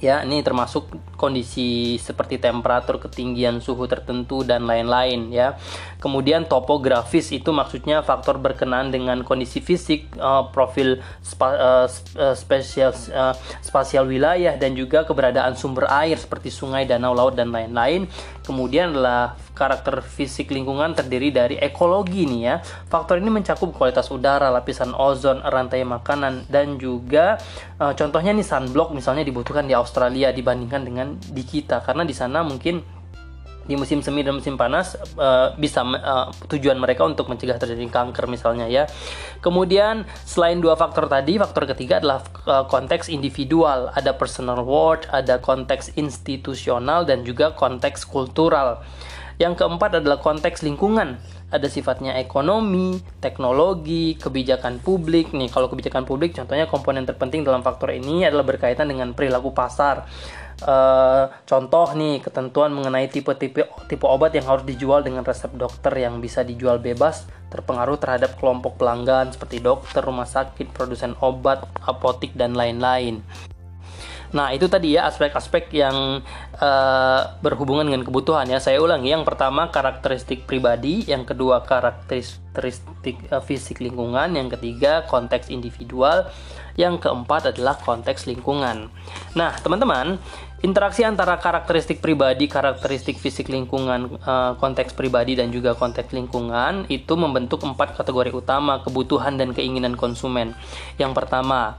ya 0.00 0.24
ini 0.24 0.40
termasuk 0.40 0.88
kondisi 1.20 2.00
seperti 2.00 2.40
temperatur 2.40 2.96
ketinggian 2.96 3.60
suhu 3.60 3.84
tertentu 3.84 4.40
dan 4.40 4.64
lain-lain 4.64 5.28
ya. 5.28 5.60
Kemudian 6.00 6.48
topografis 6.48 7.28
itu 7.36 7.52
maksudnya 7.52 8.00
faktor 8.00 8.40
berkenaan 8.40 8.88
dengan 8.88 9.20
kondisi 9.20 9.60
fisik 9.60 10.08
uh, 10.16 10.48
profil 10.48 11.04
spa, 11.20 11.84
uh, 11.84 11.86
spesial 12.32 12.96
uh, 13.12 13.36
spasial 13.60 14.08
wilayah 14.08 14.56
dan 14.56 14.72
juga 14.72 15.04
keberadaan 15.04 15.54
sumber 15.54 15.84
air 15.92 16.16
seperti 16.16 16.48
sungai 16.48 16.88
danau 16.88 17.12
laut 17.12 17.36
dan 17.36 17.52
lain-lain. 17.52 18.08
Kemudian 18.40 18.96
adalah 18.96 19.36
karakter 19.60 20.00
fisik 20.00 20.48
lingkungan 20.48 20.96
terdiri 20.96 21.28
dari 21.28 21.60
ekologi 21.60 22.24
nih 22.24 22.40
ya. 22.40 22.56
Faktor 22.88 23.20
ini 23.20 23.28
mencakup 23.28 23.76
kualitas 23.76 24.08
udara, 24.08 24.48
lapisan 24.48 24.96
ozon, 24.96 25.44
rantai 25.44 25.84
makanan 25.84 26.48
dan 26.48 26.80
juga 26.80 27.36
uh, 27.76 27.92
contohnya 27.92 28.32
nih 28.32 28.46
sunblock 28.48 28.96
misalnya 28.96 29.28
dibutuhkan 29.28 29.68
di 29.68 29.76
Australia 29.76 30.32
dibandingkan 30.32 30.80
dengan 30.80 31.20
di 31.20 31.44
kita 31.44 31.84
karena 31.84 32.08
di 32.08 32.16
sana 32.16 32.40
mungkin 32.40 33.00
di 33.70 33.78
musim 33.78 34.02
semi 34.02 34.26
dan 34.26 34.34
musim 34.34 34.58
panas 34.58 34.98
uh, 35.14 35.54
bisa 35.54 35.86
uh, 35.86 36.34
tujuan 36.50 36.74
mereka 36.74 37.06
untuk 37.06 37.30
mencegah 37.30 37.54
terjadi 37.54 37.86
kanker 37.86 38.26
misalnya 38.26 38.66
ya. 38.66 38.90
Kemudian 39.38 40.10
selain 40.26 40.58
dua 40.58 40.74
faktor 40.74 41.06
tadi, 41.06 41.38
faktor 41.38 41.70
ketiga 41.70 42.02
adalah 42.02 42.26
uh, 42.50 42.66
konteks 42.66 43.06
individual, 43.06 43.94
ada 43.94 44.10
personal 44.16 44.66
world, 44.66 45.06
ada 45.14 45.38
konteks 45.38 45.94
institusional 45.94 47.06
dan 47.06 47.22
juga 47.22 47.54
konteks 47.54 48.02
kultural. 48.10 48.82
Yang 49.40 49.64
keempat 49.64 50.04
adalah 50.04 50.20
konteks 50.20 50.60
lingkungan. 50.60 51.16
Ada 51.48 51.64
sifatnya 51.72 52.20
ekonomi, 52.20 53.00
teknologi, 53.24 54.12
kebijakan 54.20 54.84
publik. 54.84 55.32
Nih, 55.32 55.48
kalau 55.48 55.72
kebijakan 55.72 56.04
publik 56.04 56.36
contohnya 56.36 56.68
komponen 56.68 57.08
terpenting 57.08 57.40
dalam 57.40 57.64
faktor 57.64 57.88
ini 57.96 58.28
adalah 58.28 58.44
berkaitan 58.44 58.92
dengan 58.92 59.16
perilaku 59.16 59.56
pasar. 59.56 60.04
E, 60.60 60.76
contoh 61.48 61.88
nih, 61.96 62.20
ketentuan 62.20 62.68
mengenai 62.68 63.08
tipe-tipe 63.08 63.64
tipe 63.88 64.04
obat 64.04 64.36
yang 64.36 64.44
harus 64.44 64.68
dijual 64.68 65.00
dengan 65.00 65.24
resep 65.24 65.56
dokter 65.56 65.96
yang 65.96 66.20
bisa 66.20 66.44
dijual 66.44 66.76
bebas 66.76 67.24
terpengaruh 67.48 67.96
terhadap 67.96 68.36
kelompok 68.36 68.76
pelanggan 68.76 69.32
seperti 69.32 69.64
dokter, 69.64 70.04
rumah 70.04 70.28
sakit, 70.28 70.68
produsen 70.70 71.16
obat, 71.24 71.64
apotik 71.88 72.36
dan 72.36 72.52
lain-lain. 72.52 73.24
Nah, 74.30 74.54
itu 74.54 74.70
tadi 74.70 74.94
ya 74.94 75.10
aspek-aspek 75.10 75.74
yang 75.74 76.22
uh, 76.58 77.20
berhubungan 77.42 77.90
dengan 77.90 78.06
kebutuhan 78.06 78.46
ya. 78.46 78.62
Saya 78.62 78.78
ulangi, 78.78 79.10
yang 79.10 79.26
pertama 79.26 79.74
karakteristik 79.74 80.46
pribadi, 80.46 81.02
yang 81.10 81.26
kedua 81.26 81.66
karakteristik 81.66 83.16
uh, 83.34 83.42
fisik 83.42 83.82
lingkungan, 83.82 84.38
yang 84.38 84.46
ketiga 84.46 85.02
konteks 85.10 85.50
individual, 85.50 86.30
yang 86.78 87.02
keempat 87.02 87.50
adalah 87.50 87.74
konteks 87.82 88.30
lingkungan. 88.30 88.86
Nah, 89.34 89.50
teman-teman, 89.58 90.22
interaksi 90.62 91.02
antara 91.02 91.34
karakteristik 91.42 91.98
pribadi, 91.98 92.46
karakteristik 92.46 93.18
fisik 93.18 93.50
lingkungan, 93.50 94.14
uh, 94.22 94.54
konteks 94.62 94.94
pribadi 94.94 95.34
dan 95.34 95.50
juga 95.50 95.74
konteks 95.74 96.14
lingkungan 96.14 96.86
itu 96.86 97.18
membentuk 97.18 97.66
empat 97.66 97.98
kategori 97.98 98.30
utama 98.30 98.78
kebutuhan 98.78 99.34
dan 99.34 99.50
keinginan 99.50 99.98
konsumen. 99.98 100.54
Yang 101.02 101.18
pertama, 101.18 101.74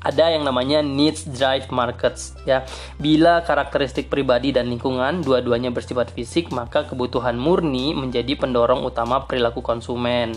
ada 0.00 0.32
yang 0.32 0.48
namanya 0.48 0.80
needs 0.80 1.28
drive 1.28 1.68
markets 1.68 2.32
ya. 2.48 2.64
Bila 2.96 3.44
karakteristik 3.44 4.08
pribadi 4.08 4.48
dan 4.50 4.72
lingkungan 4.72 5.20
dua-duanya 5.20 5.68
bersifat 5.68 6.08
fisik, 6.16 6.48
maka 6.48 6.88
kebutuhan 6.88 7.36
murni 7.36 7.92
menjadi 7.92 8.36
pendorong 8.40 8.80
utama 8.80 9.28
perilaku 9.28 9.60
konsumen. 9.60 10.32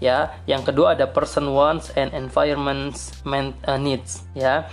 ya. 0.00 0.32
Yang 0.48 0.72
kedua 0.72 0.96
ada 0.96 1.08
person 1.08 1.52
wants 1.52 1.92
and 1.96 2.12
environments 2.16 3.12
uh, 3.24 3.76
needs, 3.76 4.24
ya. 4.32 4.68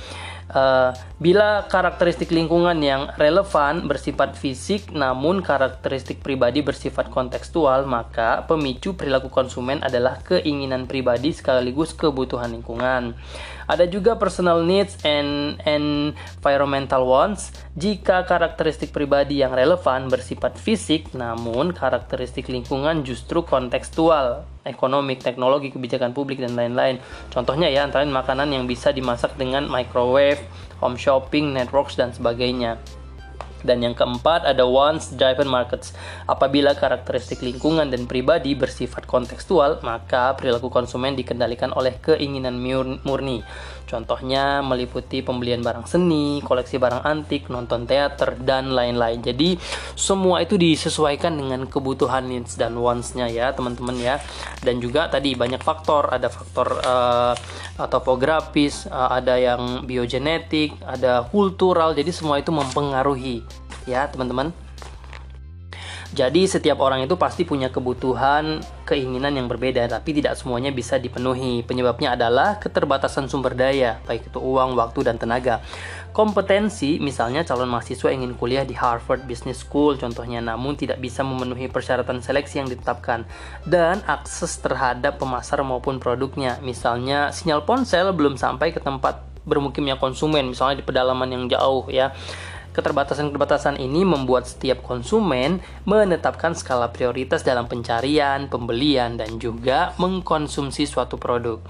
Uh, 0.54 0.92
bila 1.18 1.66
karakteristik 1.66 2.30
lingkungan 2.30 2.78
yang 2.84 3.10
relevan 3.16 3.88
bersifat 3.88 4.36
fisik 4.38 4.92
namun 4.92 5.40
karakteristik 5.40 6.20
pribadi 6.20 6.62
bersifat 6.62 7.10
kontekstual, 7.10 7.88
maka 7.88 8.44
pemicu 8.46 8.94
perilaku 8.94 9.32
konsumen 9.32 9.82
adalah 9.82 10.20
keinginan 10.22 10.86
pribadi 10.86 11.32
sekaligus 11.34 11.96
kebutuhan 11.96 12.54
lingkungan. 12.54 13.18
Ada 13.68 13.88
juga 13.88 14.20
personal 14.20 14.64
needs 14.64 15.00
and 15.08 15.60
environmental 15.64 17.08
wants. 17.08 17.56
Jika 17.74 18.28
karakteristik 18.28 18.92
pribadi 18.92 19.40
yang 19.40 19.56
relevan 19.56 20.12
bersifat 20.12 20.60
fisik, 20.60 21.12
namun 21.16 21.72
karakteristik 21.72 22.52
lingkungan 22.52 23.08
justru 23.08 23.44
kontekstual, 23.46 24.44
ekonomik, 24.64 25.24
teknologi, 25.24 25.72
kebijakan 25.72 26.12
publik, 26.16 26.40
dan 26.40 26.56
lain-lain. 26.56 27.00
Contohnya 27.32 27.68
ya, 27.68 27.84
antara 27.88 28.04
makanan 28.08 28.52
yang 28.52 28.66
bisa 28.68 28.92
dimasak 28.92 29.36
dengan 29.36 29.68
microwave, 29.68 30.40
home 30.80 31.00
shopping, 31.00 31.52
networks, 31.52 31.96
dan 32.00 32.12
sebagainya. 32.16 32.80
Dan 33.64 33.82
yang 33.82 33.96
keempat 33.96 34.44
ada 34.44 34.68
wants 34.68 35.16
driven 35.16 35.48
markets. 35.48 35.96
Apabila 36.28 36.76
karakteristik 36.76 37.40
lingkungan 37.40 37.90
dan 37.90 38.06
pribadi 38.06 38.54
bersifat 38.54 39.08
kontekstual, 39.08 39.80
maka 39.82 40.36
perilaku 40.36 40.68
konsumen 40.68 41.16
dikendalikan 41.16 41.72
oleh 41.74 41.96
keinginan 42.04 42.60
murni. 43.08 43.42
Contohnya 43.94 44.66
meliputi 44.66 45.22
pembelian 45.22 45.62
barang 45.62 45.86
seni, 45.86 46.42
koleksi 46.42 46.82
barang 46.82 47.06
antik, 47.06 47.46
nonton 47.54 47.86
teater, 47.86 48.34
dan 48.42 48.74
lain-lain. 48.74 49.22
Jadi 49.22 49.54
semua 49.94 50.42
itu 50.42 50.58
disesuaikan 50.58 51.38
dengan 51.38 51.70
kebutuhan 51.70 52.26
needs 52.26 52.58
dan 52.58 52.74
wants-nya 52.74 53.30
ya 53.30 53.54
teman-teman 53.54 53.94
ya. 54.02 54.18
Dan 54.66 54.82
juga 54.82 55.14
tadi 55.14 55.38
banyak 55.38 55.62
faktor, 55.62 56.10
ada 56.10 56.26
faktor 56.34 56.82
uh, 56.82 57.38
topografis, 57.86 58.90
uh, 58.90 59.14
ada 59.14 59.38
yang 59.38 59.86
biogenetik, 59.86 60.74
ada 60.82 61.30
kultural. 61.30 61.94
Jadi 61.94 62.10
semua 62.10 62.42
itu 62.42 62.50
mempengaruhi 62.50 63.46
ya 63.86 64.10
teman-teman. 64.10 64.50
Jadi 66.14 66.46
setiap 66.46 66.78
orang 66.78 67.02
itu 67.02 67.18
pasti 67.18 67.42
punya 67.42 67.74
kebutuhan, 67.74 68.62
keinginan 68.94 69.34
yang 69.34 69.50
berbeda, 69.50 69.90
tapi 69.90 70.14
tidak 70.14 70.38
semuanya 70.38 70.70
bisa 70.70 71.02
dipenuhi. 71.02 71.66
Penyebabnya 71.66 72.14
adalah 72.14 72.62
keterbatasan 72.62 73.26
sumber 73.26 73.58
daya, 73.58 73.98
baik 74.06 74.30
itu 74.30 74.38
uang, 74.38 74.78
waktu, 74.78 75.10
dan 75.10 75.18
tenaga. 75.18 75.66
Kompetensi, 76.14 77.02
misalnya 77.02 77.42
calon 77.42 77.74
mahasiswa 77.74 78.14
ingin 78.14 78.38
kuliah 78.38 78.62
di 78.62 78.78
Harvard 78.78 79.26
Business 79.26 79.66
School 79.66 79.98
contohnya, 79.98 80.46
namun 80.46 80.78
tidak 80.78 81.02
bisa 81.02 81.26
memenuhi 81.26 81.66
persyaratan 81.74 82.22
seleksi 82.22 82.62
yang 82.62 82.70
ditetapkan. 82.70 83.26
Dan 83.66 84.06
akses 84.06 84.62
terhadap 84.62 85.18
pemasar 85.18 85.66
maupun 85.66 85.98
produknya, 85.98 86.62
misalnya 86.62 87.34
sinyal 87.34 87.66
ponsel 87.66 88.14
belum 88.14 88.38
sampai 88.38 88.70
ke 88.70 88.78
tempat 88.78 89.34
bermukimnya 89.44 89.98
konsumen, 89.98 90.54
misalnya 90.54 90.80
di 90.80 90.86
pedalaman 90.86 91.28
yang 91.28 91.44
jauh 91.50 91.90
ya 91.92 92.16
Keterbatasan-keterbatasan 92.74 93.78
ini 93.78 94.02
membuat 94.02 94.50
setiap 94.50 94.82
konsumen 94.82 95.62
menetapkan 95.86 96.58
skala 96.58 96.90
prioritas 96.90 97.46
dalam 97.46 97.70
pencarian, 97.70 98.50
pembelian, 98.50 99.14
dan 99.14 99.38
juga 99.38 99.94
mengkonsumsi 100.02 100.90
suatu 100.90 101.22
produk. 101.22 101.62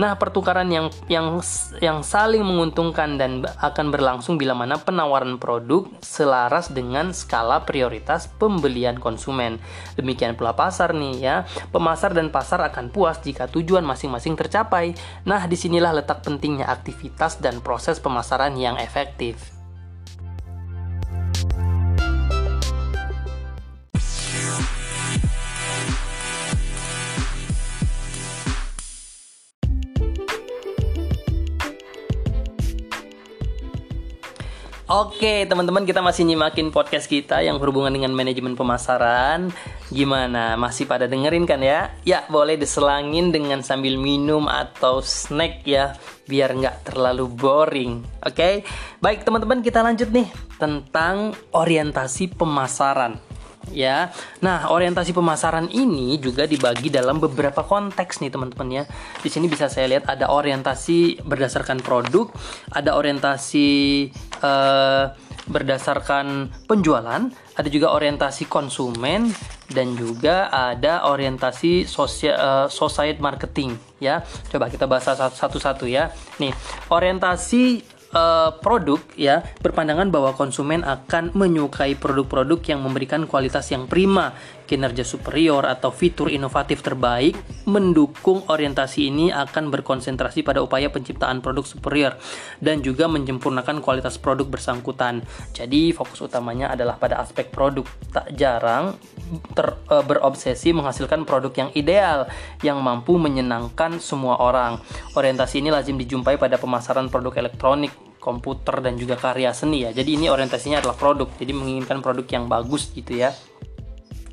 Nah, 0.00 0.16
pertukaran 0.16 0.72
yang 0.72 0.88
yang 1.12 1.44
yang 1.84 2.00
saling 2.00 2.40
menguntungkan 2.40 3.20
dan 3.20 3.44
akan 3.60 3.92
berlangsung 3.92 4.40
bila 4.40 4.56
mana 4.56 4.80
penawaran 4.80 5.36
produk 5.36 5.84
selaras 6.00 6.72
dengan 6.72 7.12
skala 7.12 7.68
prioritas 7.68 8.24
pembelian 8.40 8.96
konsumen. 8.96 9.60
Demikian 10.00 10.40
pula 10.40 10.56
pasar 10.56 10.96
nih 10.96 11.14
ya. 11.20 11.36
Pemasar 11.68 12.16
dan 12.16 12.32
pasar 12.32 12.64
akan 12.64 12.88
puas 12.88 13.20
jika 13.20 13.44
tujuan 13.52 13.84
masing-masing 13.84 14.40
tercapai. 14.40 14.96
Nah, 15.28 15.44
di 15.44 15.56
sinilah 15.56 15.92
letak 15.92 16.24
pentingnya 16.24 16.64
aktivitas 16.64 17.44
dan 17.44 17.60
proses 17.60 18.00
pemasaran 18.00 18.56
yang 18.56 18.80
efektif. 18.80 19.55
Oke, 34.86 35.50
teman-teman 35.50 35.82
kita 35.82 35.98
masih 35.98 36.22
nyimakin 36.22 36.70
podcast 36.70 37.10
kita 37.10 37.42
yang 37.42 37.58
berhubungan 37.58 37.90
dengan 37.90 38.14
manajemen 38.14 38.54
pemasaran. 38.54 39.50
Gimana? 39.90 40.54
Masih 40.54 40.86
pada 40.86 41.10
dengerin 41.10 41.42
kan 41.42 41.58
ya? 41.58 41.90
Ya, 42.06 42.22
boleh 42.30 42.54
diselangin 42.54 43.34
dengan 43.34 43.66
sambil 43.66 43.98
minum 43.98 44.46
atau 44.46 45.02
snack 45.02 45.66
ya, 45.66 45.98
biar 46.30 46.54
nggak 46.54 46.86
terlalu 46.86 47.26
boring. 47.26 48.06
Oke, 48.22 48.62
baik 49.02 49.26
teman-teman 49.26 49.58
kita 49.58 49.82
lanjut 49.82 50.06
nih 50.06 50.30
tentang 50.54 51.34
orientasi 51.50 52.38
pemasaran 52.38 53.18
ya. 53.74 54.14
Nah, 54.42 54.70
orientasi 54.70 55.10
pemasaran 55.10 55.70
ini 55.72 56.18
juga 56.22 56.46
dibagi 56.46 56.92
dalam 56.92 57.18
beberapa 57.18 57.66
konteks 57.66 58.22
nih 58.22 58.30
teman-teman 58.30 58.68
ya. 58.70 58.84
Di 59.22 59.28
sini 59.30 59.50
bisa 59.50 59.66
saya 59.66 59.90
lihat 59.90 60.06
ada 60.06 60.30
orientasi 60.30 61.26
berdasarkan 61.26 61.82
produk, 61.82 62.30
ada 62.70 62.94
orientasi 62.94 63.68
uh, 64.42 65.14
berdasarkan 65.46 66.50
penjualan, 66.66 67.30
ada 67.54 67.68
juga 67.70 67.94
orientasi 67.94 68.50
konsumen 68.50 69.30
dan 69.70 69.94
juga 69.94 70.50
ada 70.50 71.06
orientasi 71.06 71.86
sosial 71.86 72.34
uh, 72.34 72.66
society 72.66 73.22
marketing 73.22 73.78
ya. 74.02 74.26
Coba 74.50 74.66
kita 74.66 74.90
bahas 74.90 75.06
satu-satu 75.10 75.86
ya. 75.86 76.10
Nih, 76.42 76.50
orientasi 76.90 77.96
uh, 78.16 78.50
produk 78.58 79.00
ya 79.14 79.42
berpandangan 79.62 80.08
bahwa 80.10 80.32
konsumen 80.34 80.82
akan 80.82 81.34
menyukai 81.34 81.94
produk-produk 81.98 82.60
yang 82.66 82.80
memberikan 82.82 83.28
kualitas 83.28 83.68
yang 83.72 83.84
prima 83.90 84.36
kinerja 84.66 85.06
superior 85.06 85.64
atau 85.64 85.94
fitur 85.94 86.28
inovatif 86.28 86.82
terbaik, 86.82 87.38
mendukung 87.70 88.42
orientasi 88.50 89.08
ini 89.08 89.30
akan 89.30 89.70
berkonsentrasi 89.70 90.42
pada 90.42 90.60
upaya 90.60 90.90
penciptaan 90.90 91.38
produk 91.40 91.62
superior 91.62 92.12
dan 92.58 92.82
juga 92.82 93.06
menyempurnakan 93.06 93.78
kualitas 93.80 94.18
produk 94.18 94.50
bersangkutan. 94.50 95.22
Jadi 95.54 95.94
fokus 95.94 96.20
utamanya 96.26 96.74
adalah 96.74 96.98
pada 96.98 97.22
aspek 97.22 97.48
produk. 97.54 97.86
Tak 98.10 98.34
jarang 98.34 98.98
ter, 99.54 99.78
e, 99.86 99.96
berobsesi 100.02 100.74
menghasilkan 100.74 101.22
produk 101.22 101.54
yang 101.54 101.70
ideal 101.78 102.26
yang 102.66 102.82
mampu 102.82 103.14
menyenangkan 103.16 104.02
semua 104.02 104.42
orang. 104.42 104.82
Orientasi 105.14 105.62
ini 105.62 105.70
lazim 105.70 105.94
dijumpai 105.94 106.36
pada 106.36 106.58
pemasaran 106.58 107.06
produk 107.08 107.38
elektronik, 107.38 107.94
komputer 108.26 108.82
dan 108.82 108.98
juga 108.98 109.14
karya 109.14 109.54
seni 109.54 109.86
ya. 109.86 109.94
Jadi 109.94 110.18
ini 110.18 110.26
orientasinya 110.26 110.82
adalah 110.82 110.98
produk. 110.98 111.30
Jadi 111.38 111.54
menginginkan 111.54 112.02
produk 112.02 112.26
yang 112.26 112.50
bagus 112.50 112.90
gitu 112.90 113.14
ya. 113.14 113.30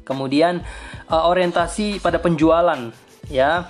Kemudian 0.04 0.62
uh, 1.10 1.24
orientasi 1.28 2.00
pada 2.00 2.20
penjualan 2.20 2.80
ya. 3.28 3.68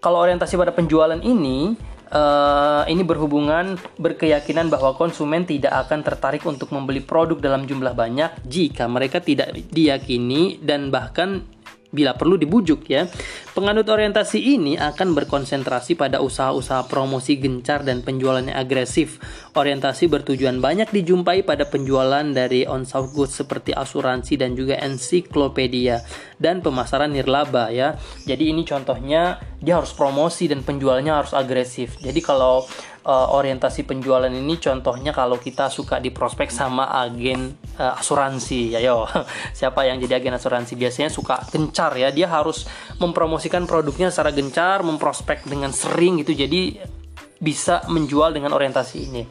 Kalau 0.00 0.16
orientasi 0.24 0.56
pada 0.56 0.72
penjualan 0.72 1.20
ini 1.20 1.76
uh, 2.08 2.82
ini 2.88 3.02
berhubungan 3.04 3.78
berkeyakinan 3.96 4.68
bahwa 4.68 4.96
konsumen 4.96 5.46
tidak 5.46 5.88
akan 5.88 6.00
tertarik 6.00 6.42
untuk 6.44 6.72
membeli 6.74 7.00
produk 7.00 7.38
dalam 7.38 7.64
jumlah 7.64 7.94
banyak 7.94 8.44
jika 8.48 8.88
mereka 8.90 9.22
tidak 9.22 9.54
diyakini 9.70 10.56
dan 10.60 10.88
bahkan 10.88 11.46
bila 11.90 12.14
perlu 12.14 12.38
dibujuk 12.38 12.86
ya. 12.86 13.10
Penganut 13.50 13.86
orientasi 13.90 14.38
ini 14.38 14.78
akan 14.78 15.12
berkonsentrasi 15.14 15.98
pada 15.98 16.22
usaha-usaha 16.22 16.86
promosi 16.86 17.36
gencar 17.36 17.82
dan 17.82 18.00
penjualannya 18.06 18.54
agresif. 18.54 19.18
Orientasi 19.52 20.06
bertujuan 20.06 20.62
banyak 20.62 20.88
dijumpai 20.94 21.42
pada 21.42 21.66
penjualan 21.66 22.24
dari 22.30 22.64
on-shelf 22.64 23.10
goods 23.12 23.34
seperti 23.34 23.74
asuransi 23.74 24.38
dan 24.38 24.54
juga 24.54 24.78
ensiklopedia 24.78 26.00
dan 26.38 26.62
pemasaran 26.62 27.10
nirlaba 27.10 27.74
ya. 27.74 27.98
Jadi 28.24 28.54
ini 28.54 28.62
contohnya 28.62 29.42
dia 29.60 29.76
harus 29.76 29.92
promosi 29.92 30.48
dan 30.48 30.64
penjualnya 30.64 31.20
harus 31.20 31.36
agresif. 31.36 32.00
Jadi 32.00 32.20
kalau 32.24 32.64
uh, 33.04 33.28
orientasi 33.36 33.84
penjualan 33.84 34.32
ini 34.32 34.56
contohnya 34.56 35.12
kalau 35.12 35.36
kita 35.36 35.68
suka 35.68 36.00
di 36.00 36.08
prospek 36.08 36.48
sama 36.48 36.88
agen 36.88 37.52
uh, 37.76 38.00
asuransi 38.00 38.72
ya 38.72 38.80
yo. 38.80 39.04
Siapa 39.58 39.84
yang 39.84 40.00
jadi 40.00 40.16
agen 40.16 40.40
asuransi? 40.40 40.80
Biasanya 40.80 41.12
suka 41.12 41.44
gencar 41.52 41.92
ya. 42.00 42.08
Dia 42.08 42.32
harus 42.32 42.64
mempromosikan 42.96 43.68
produknya 43.68 44.08
secara 44.08 44.32
gencar 44.32 44.80
memprospek 44.80 45.44
dengan 45.44 45.76
sering 45.76 46.24
gitu. 46.24 46.32
Jadi 46.32 46.80
bisa 47.36 47.84
menjual 47.92 48.32
dengan 48.32 48.56
orientasi 48.56 48.96
ini. 48.96 49.22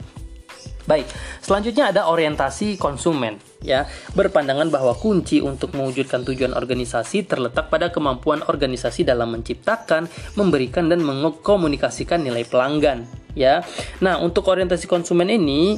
Baik, 0.86 1.06
selanjutnya 1.42 1.94
ada 1.94 2.10
orientasi 2.10 2.78
konsumen 2.78 3.49
ya. 3.64 3.88
Berpandangan 4.16 4.68
bahwa 4.72 4.96
kunci 4.96 5.40
untuk 5.44 5.76
mewujudkan 5.76 6.24
tujuan 6.28 6.56
organisasi 6.56 7.28
terletak 7.28 7.72
pada 7.72 7.92
kemampuan 7.94 8.44
organisasi 8.44 9.08
dalam 9.08 9.36
menciptakan, 9.36 10.08
memberikan 10.36 10.88
dan 10.88 11.04
mengkomunikasikan 11.04 12.24
nilai 12.24 12.44
pelanggan 12.48 13.08
ya. 13.38 13.64
Nah, 14.04 14.20
untuk 14.20 14.48
orientasi 14.50 14.90
konsumen 14.90 15.30
ini 15.30 15.78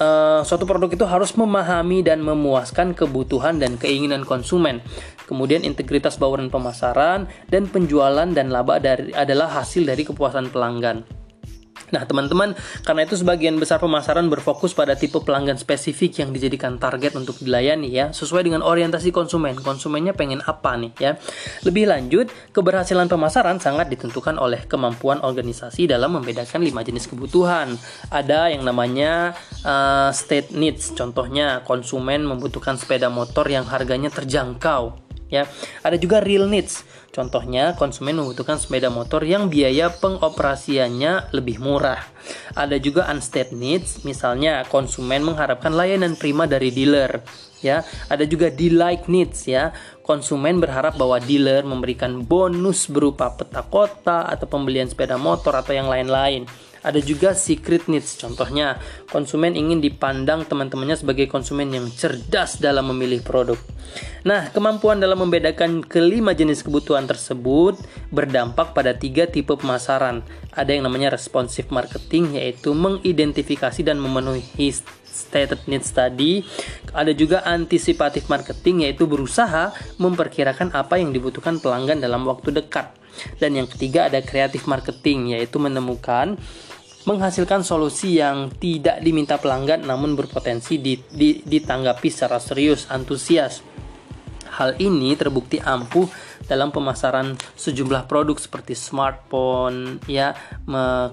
uh, 0.00 0.40
suatu 0.42 0.64
produk 0.64 0.90
itu 0.90 1.04
harus 1.06 1.34
memahami 1.36 2.02
dan 2.02 2.22
memuaskan 2.22 2.96
kebutuhan 2.96 3.60
dan 3.60 3.78
keinginan 3.78 4.26
konsumen. 4.26 4.80
Kemudian 5.26 5.66
integritas 5.66 6.18
bauran 6.22 6.50
pemasaran 6.50 7.26
dan 7.50 7.66
penjualan 7.66 8.30
dan 8.30 8.46
laba 8.50 8.78
dari 8.78 9.10
adalah 9.10 9.50
hasil 9.50 9.82
dari 9.82 10.06
kepuasan 10.06 10.54
pelanggan. 10.54 11.25
Nah, 11.94 12.02
teman-teman, 12.02 12.58
karena 12.82 13.06
itu 13.06 13.14
sebagian 13.14 13.56
besar 13.62 13.78
pemasaran 13.78 14.26
berfokus 14.26 14.74
pada 14.74 14.98
tipe 14.98 15.22
pelanggan 15.22 15.54
spesifik 15.54 16.18
yang 16.18 16.30
dijadikan 16.34 16.82
target 16.82 17.14
untuk 17.14 17.38
dilayani 17.38 17.92
ya, 17.94 18.10
sesuai 18.10 18.42
dengan 18.42 18.66
orientasi 18.66 19.14
konsumen. 19.14 19.54
Konsumennya 19.60 20.10
pengen 20.10 20.42
apa 20.42 20.74
nih 20.74 20.92
ya. 20.98 21.12
Lebih 21.62 21.86
lanjut, 21.86 22.26
keberhasilan 22.50 23.06
pemasaran 23.06 23.62
sangat 23.62 23.86
ditentukan 23.86 24.34
oleh 24.34 24.66
kemampuan 24.66 25.22
organisasi 25.22 25.86
dalam 25.86 26.18
membedakan 26.18 26.66
lima 26.66 26.82
jenis 26.82 27.06
kebutuhan. 27.06 27.78
Ada 28.10 28.50
yang 28.50 28.66
namanya 28.66 29.38
uh, 29.62 30.10
state 30.10 30.50
needs, 30.50 30.90
contohnya 30.90 31.62
konsumen 31.62 32.26
membutuhkan 32.26 32.74
sepeda 32.74 33.06
motor 33.06 33.46
yang 33.46 33.62
harganya 33.62 34.10
terjangkau 34.10 35.06
ya. 35.30 35.46
Ada 35.82 35.98
juga 35.98 36.22
real 36.22 36.46
needs. 36.46 36.82
Contohnya, 37.14 37.72
konsumen 37.80 38.20
membutuhkan 38.20 38.60
sepeda 38.60 38.92
motor 38.92 39.24
yang 39.24 39.48
biaya 39.48 39.88
pengoperasiannya 39.88 41.32
lebih 41.32 41.58
murah. 41.64 42.02
Ada 42.52 42.76
juga 42.76 43.08
unstated 43.08 43.56
needs, 43.56 44.04
misalnya 44.04 44.68
konsumen 44.68 45.24
mengharapkan 45.24 45.72
layanan 45.72 46.12
prima 46.18 46.44
dari 46.44 46.68
dealer. 46.68 47.24
Ya, 47.64 47.88
ada 48.12 48.28
juga 48.28 48.52
delight 48.52 49.08
needs 49.08 49.48
ya. 49.48 49.72
Konsumen 50.04 50.60
berharap 50.60 51.00
bahwa 51.00 51.16
dealer 51.18 51.64
memberikan 51.64 52.20
bonus 52.20 52.84
berupa 52.86 53.32
peta 53.32 53.64
kota 53.64 54.28
atau 54.28 54.44
pembelian 54.44 54.86
sepeda 54.86 55.16
motor 55.16 55.56
atau 55.56 55.72
yang 55.72 55.88
lain-lain. 55.88 56.44
Ada 56.86 57.02
juga 57.02 57.34
secret 57.34 57.90
needs, 57.90 58.14
contohnya 58.14 58.78
konsumen 59.10 59.58
ingin 59.58 59.82
dipandang 59.82 60.46
teman-temannya 60.46 60.94
sebagai 60.94 61.26
konsumen 61.26 61.74
yang 61.74 61.90
cerdas 61.90 62.62
dalam 62.62 62.94
memilih 62.94 63.26
produk. 63.26 63.58
Nah, 64.22 64.54
kemampuan 64.54 65.02
dalam 65.02 65.18
membedakan 65.18 65.82
kelima 65.82 66.30
jenis 66.30 66.62
kebutuhan 66.62 67.10
tersebut 67.10 67.74
berdampak 68.14 68.70
pada 68.70 68.94
tiga 68.94 69.26
tipe 69.26 69.50
pemasaran. 69.58 70.22
Ada 70.54 70.78
yang 70.78 70.86
namanya 70.86 71.10
responsive 71.10 71.74
marketing, 71.74 72.38
yaitu 72.38 72.70
mengidentifikasi 72.70 73.82
dan 73.82 73.98
memenuhi 73.98 74.70
stated 75.16 75.66
needs 75.66 75.90
tadi. 75.90 76.46
Ada 76.94 77.16
juga 77.18 77.42
anticipative 77.42 78.30
marketing, 78.30 78.86
yaitu 78.86 79.10
berusaha 79.10 79.74
memperkirakan 79.98 80.70
apa 80.70 81.02
yang 81.02 81.10
dibutuhkan 81.10 81.58
pelanggan 81.58 81.98
dalam 81.98 82.22
waktu 82.30 82.54
dekat. 82.54 82.94
Dan 83.40 83.56
yang 83.56 83.64
ketiga 83.64 84.12
ada 84.12 84.20
creative 84.20 84.68
marketing, 84.68 85.32
yaitu 85.32 85.56
menemukan 85.56 86.36
menghasilkan 87.06 87.62
solusi 87.62 88.18
yang 88.18 88.50
tidak 88.58 88.98
diminta 88.98 89.38
pelanggan 89.38 89.86
namun 89.86 90.18
berpotensi 90.18 90.76
ditanggapi 91.46 92.08
secara 92.10 92.42
serius, 92.42 92.90
antusias. 92.90 93.62
Hal 94.50 94.74
ini 94.82 95.14
terbukti 95.14 95.62
ampuh 95.62 96.10
dalam 96.50 96.74
pemasaran 96.74 97.38
sejumlah 97.54 98.10
produk 98.10 98.34
seperti 98.40 98.74
smartphone, 98.74 100.02
ya, 100.10 100.34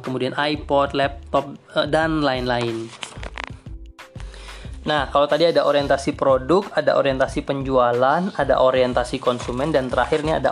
kemudian 0.02 0.34
iPod, 0.34 0.98
laptop, 0.98 1.52
e, 1.76 1.86
dan 1.90 2.24
lain-lain. 2.24 2.88
Nah, 4.84 5.08
kalau 5.12 5.28
tadi 5.28 5.48
ada 5.48 5.64
orientasi 5.64 6.16
produk, 6.16 6.68
ada 6.76 7.00
orientasi 7.00 7.44
penjualan, 7.44 8.22
ada 8.36 8.56
orientasi 8.60 9.20
konsumen, 9.20 9.72
dan 9.72 9.88
terakhirnya 9.88 10.40
ada 10.44 10.52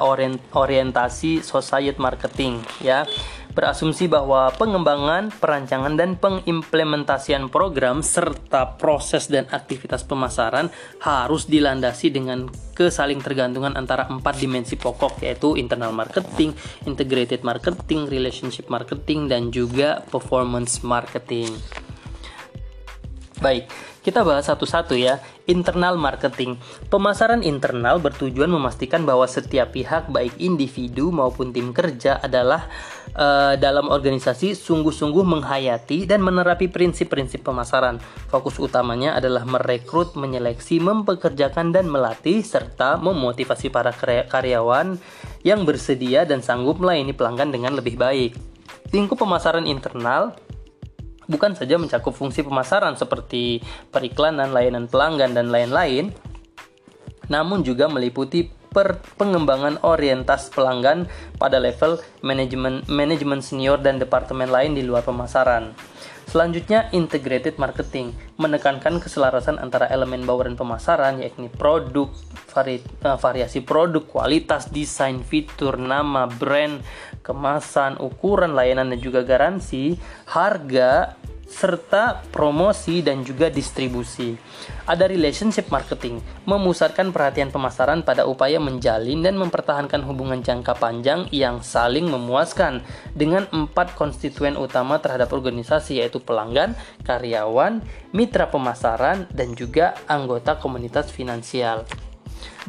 orientasi 0.55 1.43
society 1.43 1.99
marketing, 1.99 2.63
ya 2.83 3.07
berasumsi 3.51 4.07
bahwa 4.07 4.49
pengembangan, 4.55 5.31
perancangan, 5.31 5.93
dan 5.99 6.15
pengimplementasian 6.15 7.51
program 7.51 7.99
serta 7.99 8.79
proses 8.79 9.27
dan 9.27 9.47
aktivitas 9.51 10.07
pemasaran 10.07 10.71
harus 11.03 11.45
dilandasi 11.47 12.11
dengan 12.11 12.47
kesaling 12.73 13.19
tergantungan 13.19 13.75
antara 13.75 14.07
empat 14.07 14.39
dimensi 14.39 14.79
pokok 14.79 15.21
yaitu 15.21 15.59
internal 15.59 15.91
marketing, 15.91 16.55
integrated 16.87 17.43
marketing, 17.43 18.07
relationship 18.07 18.71
marketing, 18.71 19.27
dan 19.27 19.51
juga 19.51 20.01
performance 20.07 20.81
marketing. 20.81 21.51
Baik, 23.41 23.73
kita 24.01 24.25
bahas 24.25 24.49
satu-satu 24.49 24.97
ya. 24.97 25.21
Internal 25.45 25.97
marketing. 25.97 26.57
Pemasaran 26.89 27.45
internal 27.45 28.01
bertujuan 28.01 28.49
memastikan 28.49 29.05
bahwa 29.05 29.25
setiap 29.29 29.73
pihak 29.77 30.09
baik 30.09 30.37
individu 30.41 31.13
maupun 31.13 31.53
tim 31.53 31.69
kerja 31.69 32.17
adalah 32.17 32.65
uh, 33.13 33.53
dalam 33.61 33.93
organisasi 33.93 34.57
sungguh-sungguh 34.57 35.21
menghayati 35.21 36.09
dan 36.09 36.25
menerapi 36.25 36.69
prinsip-prinsip 36.69 37.45
pemasaran. 37.45 38.01
Fokus 38.29 38.57
utamanya 38.57 39.17
adalah 39.17 39.45
merekrut, 39.45 40.17
menyeleksi, 40.17 40.81
mempekerjakan 40.81 41.69
dan 41.69 41.85
melatih 41.85 42.41
serta 42.41 42.97
memotivasi 42.97 43.69
para 43.69 43.93
karyawan 44.25 44.97
yang 45.45 45.65
bersedia 45.65 46.25
dan 46.25 46.41
sanggup 46.41 46.81
melayani 46.81 47.13
pelanggan 47.13 47.53
dengan 47.53 47.77
lebih 47.77 47.97
baik. 48.01 48.33
Lingkup 48.91 49.23
pemasaran 49.23 49.69
internal 49.69 50.35
bukan 51.31 51.55
saja 51.55 51.79
mencakup 51.79 52.11
fungsi 52.11 52.43
pemasaran 52.43 52.99
seperti 52.99 53.63
periklanan, 53.87 54.51
layanan 54.51 54.91
pelanggan, 54.91 55.31
dan 55.31 55.47
lain-lain, 55.47 56.11
namun 57.31 57.63
juga 57.63 57.87
meliputi 57.87 58.51
per 58.71 59.03
pengembangan 59.19 59.83
orientas 59.83 60.47
pelanggan 60.47 61.07
pada 61.35 61.59
level 61.59 61.99
manajemen 62.23 62.87
manajemen 62.87 63.43
senior 63.43 63.75
dan 63.79 63.99
departemen 63.99 64.47
lain 64.47 64.75
di 64.75 64.83
luar 64.83 65.03
pemasaran. 65.03 65.75
Selanjutnya, 66.31 66.87
integrated 66.95 67.59
marketing 67.59 68.15
menekankan 68.39 69.03
keselarasan 69.03 69.59
antara 69.59 69.91
elemen 69.91 70.23
bauran 70.23 70.55
pemasaran 70.55 71.19
yakni 71.19 71.51
produk, 71.51 72.07
vari, 72.55 72.79
uh, 73.03 73.19
variasi 73.19 73.59
produk, 73.59 74.07
kualitas, 74.07 74.71
desain, 74.71 75.19
fitur, 75.27 75.75
nama, 75.75 76.31
brand, 76.31 76.79
kemasan, 77.19 77.99
ukuran 77.99 78.55
layanan 78.55 78.95
dan 78.95 79.03
juga 79.03 79.27
garansi, 79.27 79.99
harga, 80.31 81.19
serta 81.51 82.23
promosi 82.31 83.03
dan 83.03 83.27
juga 83.27 83.51
distribusi. 83.51 84.39
Ada 84.87 85.11
relationship 85.11 85.67
marketing, 85.67 86.23
memusatkan 86.47 87.11
perhatian 87.11 87.51
pemasaran 87.51 88.07
pada 88.07 88.23
upaya 88.23 88.57
menjalin 88.57 89.19
dan 89.19 89.35
mempertahankan 89.35 90.01
hubungan 90.07 90.39
jangka 90.39 90.79
panjang 90.79 91.27
yang 91.35 91.59
saling 91.59 92.07
memuaskan 92.07 92.79
dengan 93.11 93.45
empat 93.51 93.99
konstituen 93.99 94.55
utama 94.55 94.97
terhadap 95.03 95.35
organisasi 95.35 95.99
yaitu 95.99 96.23
pelanggan, 96.23 96.73
karyawan, 97.03 97.83
mitra 98.15 98.47
pemasaran, 98.47 99.27
dan 99.35 99.51
juga 99.53 99.99
anggota 100.07 100.55
komunitas 100.55 101.11
finansial. 101.11 101.83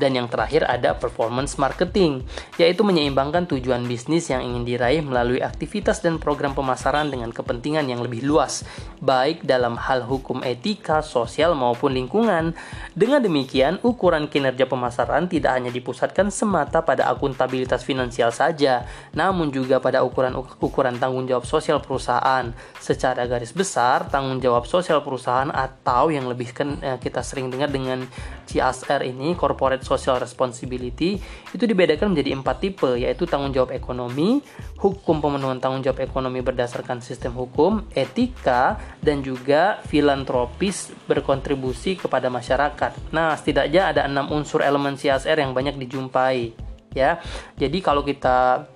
Dan 0.00 0.16
yang 0.16 0.28
terakhir 0.28 0.64
ada 0.64 0.96
performance 0.96 1.60
marketing, 1.60 2.24
yaitu 2.56 2.80
menyeimbangkan 2.80 3.44
tujuan 3.44 3.84
bisnis 3.84 4.32
yang 4.32 4.40
ingin 4.40 4.64
diraih 4.64 5.04
melalui 5.04 5.44
aktivitas 5.44 6.00
dan 6.00 6.16
program 6.16 6.56
pemasaran 6.56 7.12
dengan 7.12 7.28
kepentingan 7.28 7.84
yang 7.84 8.00
lebih 8.00 8.24
luas, 8.24 8.64
baik 9.04 9.44
dalam 9.44 9.76
hal 9.76 10.08
hukum 10.08 10.40
etika, 10.40 11.04
sosial 11.04 11.52
maupun 11.52 11.92
lingkungan. 11.92 12.56
Dengan 12.96 13.20
demikian, 13.20 13.84
ukuran 13.84 14.32
kinerja 14.32 14.64
pemasaran 14.64 15.28
tidak 15.28 15.60
hanya 15.60 15.68
dipusatkan 15.68 16.32
semata 16.32 16.80
pada 16.80 17.12
akuntabilitas 17.12 17.84
finansial 17.84 18.32
saja, 18.32 18.88
namun 19.12 19.52
juga 19.52 19.76
pada 19.82 20.00
ukuran-ukuran 20.00 20.96
tanggung 20.96 21.28
jawab 21.28 21.44
sosial 21.44 21.84
perusahaan. 21.84 22.48
Secara 22.80 23.28
garis 23.28 23.52
besar, 23.52 24.08
tanggung 24.08 24.40
jawab 24.40 24.64
sosial 24.64 25.04
perusahaan 25.04 25.52
atau 25.52 26.08
yang 26.08 26.24
lebih 26.30 26.48
eh, 26.80 26.96
kita 26.96 27.20
sering 27.20 27.52
dengar 27.52 27.68
dengan 27.68 28.08
CSR 28.48 29.04
ini, 29.04 29.36
corporate 29.36 29.81
social 29.82 30.16
responsibility 30.22 31.18
itu 31.52 31.64
dibedakan 31.66 32.14
menjadi 32.14 32.30
empat 32.38 32.56
tipe 32.62 32.90
yaitu 32.96 33.28
tanggung 33.28 33.52
jawab 33.52 33.74
ekonomi, 33.74 34.40
hukum 34.78 35.18
pemenuhan 35.18 35.58
tanggung 35.58 35.82
jawab 35.84 36.00
ekonomi 36.00 36.40
berdasarkan 36.40 37.04
sistem 37.04 37.34
hukum, 37.36 37.84
etika 37.92 38.80
dan 39.02 39.20
juga 39.20 39.82
filantropis 39.86 40.94
berkontribusi 41.06 41.98
kepada 41.98 42.32
masyarakat. 42.32 43.12
Nah, 43.12 43.36
setidaknya 43.36 43.92
ada 43.92 44.08
enam 44.08 44.30
unsur 44.32 44.64
elemen 44.64 44.96
CSR 44.96 45.42
yang 45.42 45.52
banyak 45.52 45.76
dijumpai 45.76 46.54
ya. 46.94 47.20
Jadi 47.58 47.78
kalau 47.82 48.06
kita 48.06 48.70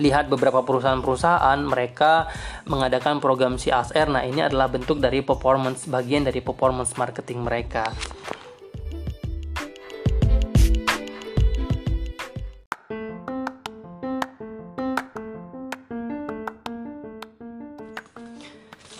lihat 0.00 0.32
beberapa 0.32 0.64
perusahaan-perusahaan 0.64 1.60
mereka 1.68 2.32
mengadakan 2.64 3.20
program 3.20 3.60
CSR. 3.60 4.08
Nah, 4.08 4.24
ini 4.24 4.40
adalah 4.40 4.72
bentuk 4.72 4.96
dari 4.96 5.20
performance 5.20 5.84
bagian 5.84 6.24
dari 6.24 6.40
performance 6.40 6.96
marketing 6.96 7.44
mereka. 7.44 7.92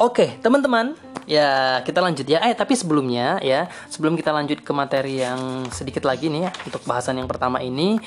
Oke, 0.02 0.34
teman-teman, 0.42 0.98
ya 1.30 1.78
kita 1.86 2.02
lanjut 2.02 2.26
ya. 2.26 2.42
Eh, 2.42 2.58
tapi 2.58 2.74
sebelumnya 2.74 3.38
ya, 3.38 3.70
sebelum 3.86 4.18
kita 4.18 4.34
lanjut 4.34 4.58
ke 4.58 4.72
materi 4.74 5.22
yang 5.22 5.62
sedikit 5.70 6.02
lagi 6.02 6.26
nih 6.26 6.42
ya 6.42 6.52
untuk 6.66 6.82
bahasan 6.90 7.22
yang 7.22 7.30
pertama 7.30 7.62
ini, 7.62 8.02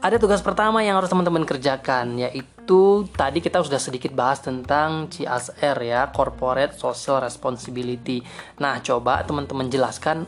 ada 0.00 0.16
tugas 0.16 0.40
pertama 0.40 0.80
yang 0.80 0.96
harus 0.96 1.12
teman-teman 1.12 1.44
kerjakan 1.44 2.16
yaitu 2.16 3.04
tadi 3.12 3.44
kita 3.44 3.60
sudah 3.60 3.76
sedikit 3.76 4.16
bahas 4.16 4.40
tentang 4.40 5.12
CSR 5.12 5.76
ya, 5.84 6.08
Corporate 6.16 6.80
Social 6.80 7.20
Responsibility. 7.20 8.24
Nah, 8.56 8.80
coba 8.80 9.20
teman-teman 9.28 9.68
jelaskan 9.68 10.24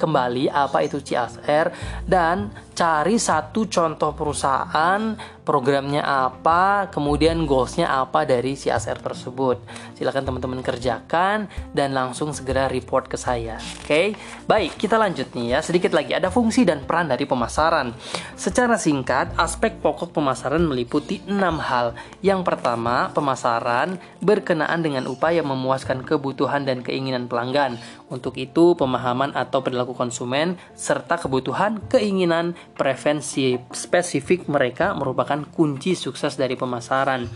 kembali 0.00 0.48
apa 0.48 0.88
itu 0.88 1.04
CSR 1.04 1.68
dan 2.08 2.48
cari 2.76 3.16
satu 3.16 3.64
contoh 3.64 4.12
perusahaan 4.12 5.16
programnya 5.48 6.02
apa 6.04 6.90
kemudian 6.92 7.46
goalsnya 7.48 7.88
apa 7.88 8.28
dari 8.28 8.52
CSR 8.52 9.00
tersebut. 9.00 9.62
Silahkan 9.96 10.20
teman-teman 10.26 10.60
kerjakan 10.60 11.48
dan 11.72 11.96
langsung 11.96 12.36
segera 12.36 12.68
report 12.68 13.08
ke 13.08 13.16
saya 13.16 13.56
oke? 13.56 13.86
Okay? 13.86 14.06
baik 14.44 14.76
kita 14.76 15.00
lanjut 15.00 15.32
nih 15.32 15.56
ya. 15.56 15.58
Sedikit 15.64 15.96
lagi 15.96 16.12
ada 16.12 16.28
fungsi 16.28 16.68
dan 16.68 16.84
peran 16.84 17.08
dari 17.08 17.24
pemasaran. 17.24 17.96
Secara 18.36 18.76
singkat 18.76 19.32
aspek 19.40 19.78
pokok 19.80 20.12
pemasaran 20.12 20.60
meliputi 20.60 21.24
enam 21.24 21.62
hal. 21.62 21.96
Yang 22.20 22.44
pertama 22.44 23.08
pemasaran 23.16 23.96
berkenaan 24.20 24.84
dengan 24.84 25.08
upaya 25.08 25.40
memuaskan 25.40 26.04
kebutuhan 26.04 26.68
dan 26.68 26.84
keinginan 26.84 27.30
pelanggan. 27.30 27.80
Untuk 28.12 28.36
itu 28.36 28.74
pemahaman 28.74 29.32
atau 29.32 29.62
perilaku 29.62 29.94
konsumen 29.94 30.58
serta 30.74 31.16
kebutuhan 31.22 31.80
keinginan 31.86 32.58
prevensi 32.74 33.54
spesifik 33.70 34.50
mereka 34.50 34.96
merupakan 34.96 35.44
kunci 35.46 35.94
sukses 35.94 36.34
dari 36.34 36.58
pemasaran. 36.58 37.28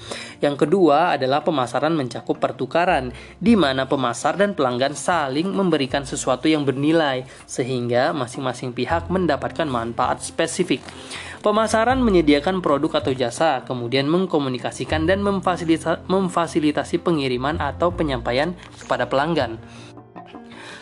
Yang 0.42 0.66
kedua 0.66 1.14
adalah 1.14 1.46
pemasaran 1.46 1.94
mencakup 1.94 2.42
pertukaran, 2.42 3.14
di 3.38 3.54
mana 3.54 3.86
pemasar 3.86 4.34
dan 4.40 4.58
pelanggan 4.58 4.98
saling 4.98 5.52
memberikan 5.52 6.02
sesuatu 6.02 6.50
yang 6.50 6.66
bernilai, 6.66 7.28
sehingga 7.46 8.10
masing-masing 8.10 8.74
pihak 8.74 9.06
mendapatkan 9.12 9.68
manfaat 9.70 10.24
spesifik. 10.24 10.82
Pemasaran 11.40 12.04
menyediakan 12.04 12.60
produk 12.60 13.00
atau 13.00 13.16
jasa, 13.16 13.64
kemudian 13.64 14.04
mengkomunikasikan 14.12 15.08
dan 15.08 15.24
memfasilitasi 15.24 17.00
pengiriman 17.00 17.56
atau 17.56 17.88
penyampaian 17.88 18.52
kepada 18.76 19.08
pelanggan. 19.08 19.56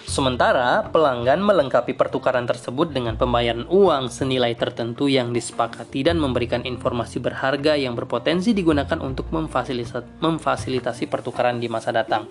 Sementara 0.09 0.89
pelanggan 0.89 1.45
melengkapi 1.45 1.93
pertukaran 1.93 2.49
tersebut 2.49 2.89
dengan 2.91 3.21
pembayaran 3.21 3.69
uang 3.69 4.09
senilai 4.09 4.57
tertentu 4.57 5.05
yang 5.05 5.37
disepakati 5.37 6.01
dan 6.01 6.17
memberikan 6.17 6.65
informasi 6.65 7.21
berharga 7.21 7.77
yang 7.77 7.93
berpotensi 7.93 8.57
digunakan 8.57 8.97
untuk 9.05 9.29
memfasilitasi 9.29 11.05
pertukaran 11.13 11.61
di 11.61 11.69
masa 11.69 11.93
datang. 11.93 12.25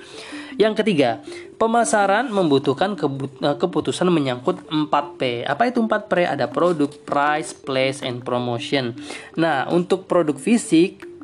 Yang 0.57 0.81
ketiga, 0.81 1.21
pemasaran 1.61 2.33
membutuhkan 2.33 2.97
eh, 2.97 3.57
keputusan 3.61 4.09
menyangkut 4.09 4.65
4P. 4.67 5.45
Apa 5.45 5.69
itu 5.69 5.79
4P? 5.79 6.33
Ada 6.33 6.49
produk, 6.49 6.89
price, 7.05 7.53
place, 7.53 8.01
and 8.01 8.25
promotion. 8.25 8.97
Nah, 9.37 9.69
untuk 9.69 10.09
produk 10.09 10.35
fisik 10.35 11.16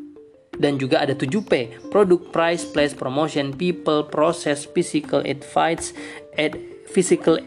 dan 0.61 0.77
juga 0.77 1.01
ada 1.01 1.17
7P 1.17 1.89
produk 1.89 2.21
price 2.29 2.63
place 2.67 2.93
promotion 2.93 3.53
people 3.53 4.05
process 4.05 4.65
physical 4.69 5.21
advice 5.25 5.95
physical 6.89 7.41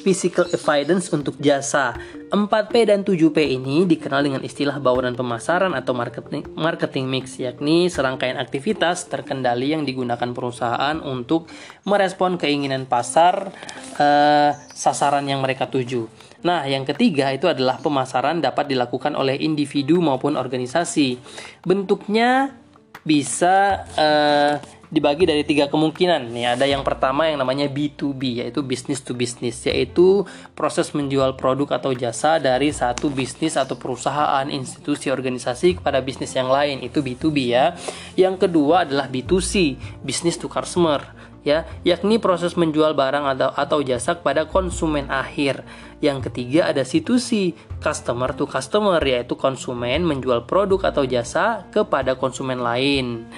physical 0.00 0.48
evidence 0.50 1.12
untuk 1.12 1.36
jasa. 1.36 1.94
4P 2.30 2.74
dan 2.88 3.04
7P 3.04 3.36
ini 3.58 3.84
dikenal 3.84 4.22
dengan 4.24 4.42
istilah 4.42 4.78
bauran 4.80 5.12
pemasaran 5.18 5.76
atau 5.76 5.92
marketing, 5.92 6.46
marketing 6.56 7.06
mix, 7.10 7.36
yakni 7.36 7.92
serangkaian 7.92 8.38
aktivitas 8.38 9.10
terkendali 9.10 9.76
yang 9.76 9.84
digunakan 9.84 10.30
perusahaan 10.32 10.96
untuk 11.04 11.50
merespon 11.84 12.40
keinginan 12.40 12.86
pasar 12.86 13.52
uh, 13.98 14.50
sasaran 14.72 15.26
yang 15.28 15.42
mereka 15.42 15.68
tuju. 15.68 16.08
Nah, 16.40 16.64
yang 16.64 16.88
ketiga 16.88 17.28
itu 17.36 17.50
adalah 17.50 17.76
pemasaran 17.84 18.40
dapat 18.40 18.72
dilakukan 18.72 19.12
oleh 19.12 19.36
individu 19.36 20.00
maupun 20.00 20.40
organisasi. 20.40 21.20
Bentuknya 21.60 22.56
bisa 23.04 23.84
uh, 23.96 24.79
dibagi 24.90 25.24
dari 25.24 25.46
tiga 25.46 25.70
kemungkinan. 25.70 26.34
Nih 26.34 26.58
ada 26.58 26.66
yang 26.66 26.82
pertama 26.82 27.30
yang 27.30 27.38
namanya 27.38 27.70
B2B 27.70 28.42
yaitu 28.42 28.60
business 28.66 29.00
to 29.00 29.14
business 29.14 29.62
yaitu 29.64 30.26
proses 30.58 30.90
menjual 30.92 31.38
produk 31.38 31.78
atau 31.78 31.94
jasa 31.94 32.42
dari 32.42 32.74
satu 32.74 33.08
bisnis 33.08 33.54
atau 33.54 33.78
perusahaan, 33.78 34.44
institusi, 34.50 35.08
organisasi 35.08 35.78
kepada 35.78 36.02
bisnis 36.02 36.34
yang 36.34 36.50
lain 36.50 36.82
itu 36.82 37.00
B2B 37.00 37.38
ya. 37.54 37.78
Yang 38.18 38.50
kedua 38.50 38.84
adalah 38.84 39.06
B2C, 39.06 39.78
business 40.02 40.36
to 40.36 40.50
customer 40.50 41.20
ya, 41.46 41.64
yakni 41.86 42.20
proses 42.20 42.56
menjual 42.56 42.92
barang 42.92 43.24
atau 43.36 43.50
atau 43.56 43.78
jasa 43.80 44.18
kepada 44.18 44.44
konsumen 44.48 45.08
akhir. 45.08 45.64
Yang 46.00 46.32
ketiga 46.32 46.72
ada 46.72 46.80
C2C, 46.84 47.56
customer 47.80 48.32
to 48.32 48.48
customer 48.48 49.00
yaitu 49.04 49.36
konsumen 49.36 50.04
menjual 50.04 50.48
produk 50.48 50.88
atau 50.88 51.04
jasa 51.04 51.68
kepada 51.68 52.16
konsumen 52.16 52.60
lain. 52.60 53.28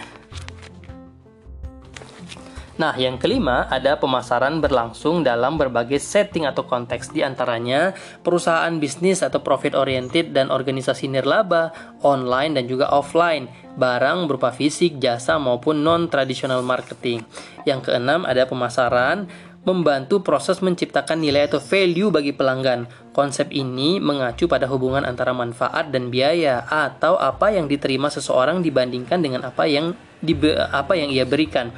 Nah, 2.72 2.96
yang 2.96 3.20
kelima 3.20 3.68
ada 3.68 4.00
pemasaran 4.00 4.64
berlangsung 4.64 5.20
dalam 5.20 5.61
berbagai 5.61 6.00
setting 6.00 6.48
atau 6.48 6.64
konteks 6.64 7.12
di 7.12 7.20
antaranya 7.20 7.92
perusahaan 8.24 8.72
bisnis 8.80 9.20
atau 9.20 9.44
profit 9.44 9.76
oriented 9.76 10.32
dan 10.32 10.48
organisasi 10.48 11.12
nirlaba, 11.12 11.76
online 12.00 12.56
dan 12.56 12.64
juga 12.64 12.88
offline, 12.88 13.52
barang 13.76 14.24
berupa 14.24 14.48
fisik, 14.56 14.96
jasa 14.96 15.37
maupun 15.37 15.85
non 15.85 16.08
tradisional 16.08 16.64
marketing. 16.64 17.20
Yang 17.68 17.92
keenam 17.92 18.24
ada 18.24 18.48
pemasaran 18.48 19.28
membantu 19.62 20.26
proses 20.26 20.58
menciptakan 20.58 21.22
nilai 21.22 21.46
atau 21.46 21.62
value 21.62 22.11
bagi 22.11 22.35
pelanggan. 22.35 22.90
Konsep 23.14 23.52
ini 23.54 24.02
mengacu 24.02 24.50
pada 24.50 24.66
hubungan 24.66 25.06
antara 25.06 25.30
manfaat 25.30 25.94
dan 25.94 26.11
biaya 26.11 26.66
atau 26.66 27.14
apa 27.14 27.54
yang 27.54 27.70
diterima 27.70 28.11
seseorang 28.11 28.58
dibandingkan 28.64 29.22
dengan 29.22 29.46
apa 29.46 29.70
yang 29.70 29.94
di 30.18 30.35
apa 30.70 30.98
yang 30.98 31.14
ia 31.14 31.22
berikan. 31.22 31.70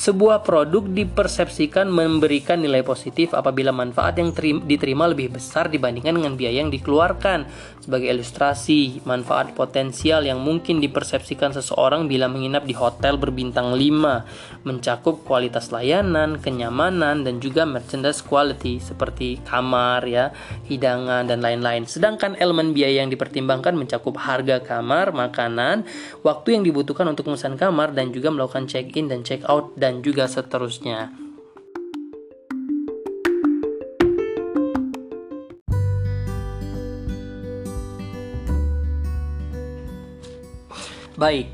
Sebuah 0.00 0.40
produk 0.40 0.88
dipersepsikan 0.88 1.84
memberikan 1.92 2.56
nilai 2.56 2.80
positif 2.80 3.36
apabila 3.36 3.68
manfaat 3.68 4.16
yang 4.16 4.32
diterima 4.64 5.04
lebih 5.04 5.36
besar 5.36 5.68
dibandingkan 5.68 6.16
dengan 6.16 6.40
biaya 6.40 6.64
yang 6.64 6.72
dikeluarkan. 6.72 7.44
Sebagai 7.84 8.08
ilustrasi, 8.08 9.04
manfaat 9.04 9.52
potensial 9.52 10.24
yang 10.24 10.40
mungkin 10.40 10.80
dipersepsikan 10.80 11.52
seseorang 11.52 12.08
bila 12.08 12.32
menginap 12.32 12.64
di 12.64 12.72
hotel 12.72 13.20
berbintang 13.20 13.76
5 13.76 14.64
mencakup 14.64 15.20
kualitas 15.28 15.68
layanan, 15.68 16.40
kenyamanan, 16.40 17.20
dan 17.20 17.36
juga 17.36 17.68
merchandise 17.68 18.24
quality 18.24 18.80
seperti 18.80 19.36
kamar, 19.44 20.08
ya, 20.08 20.32
hidangan, 20.64 21.28
dan 21.28 21.44
lain-lain. 21.44 21.84
Sedangkan 21.84 22.40
elemen 22.40 22.72
biaya 22.72 23.04
yang 23.04 23.12
dipertimbangkan 23.12 23.76
mencakup 23.76 24.16
harga 24.16 24.64
kamar, 24.64 25.12
makanan, 25.12 25.84
waktu 26.24 26.56
yang 26.56 26.64
dibutuhkan 26.64 27.04
untuk 27.04 27.28
memesan 27.28 27.60
kamar, 27.60 27.92
dan 27.92 28.16
juga 28.16 28.32
melakukan 28.32 28.64
check-in 28.64 29.12
dan 29.12 29.20
check-out 29.20 29.76
dan 29.90 30.06
juga 30.06 30.30
seterusnya. 30.30 31.10
Baik, 41.18 41.50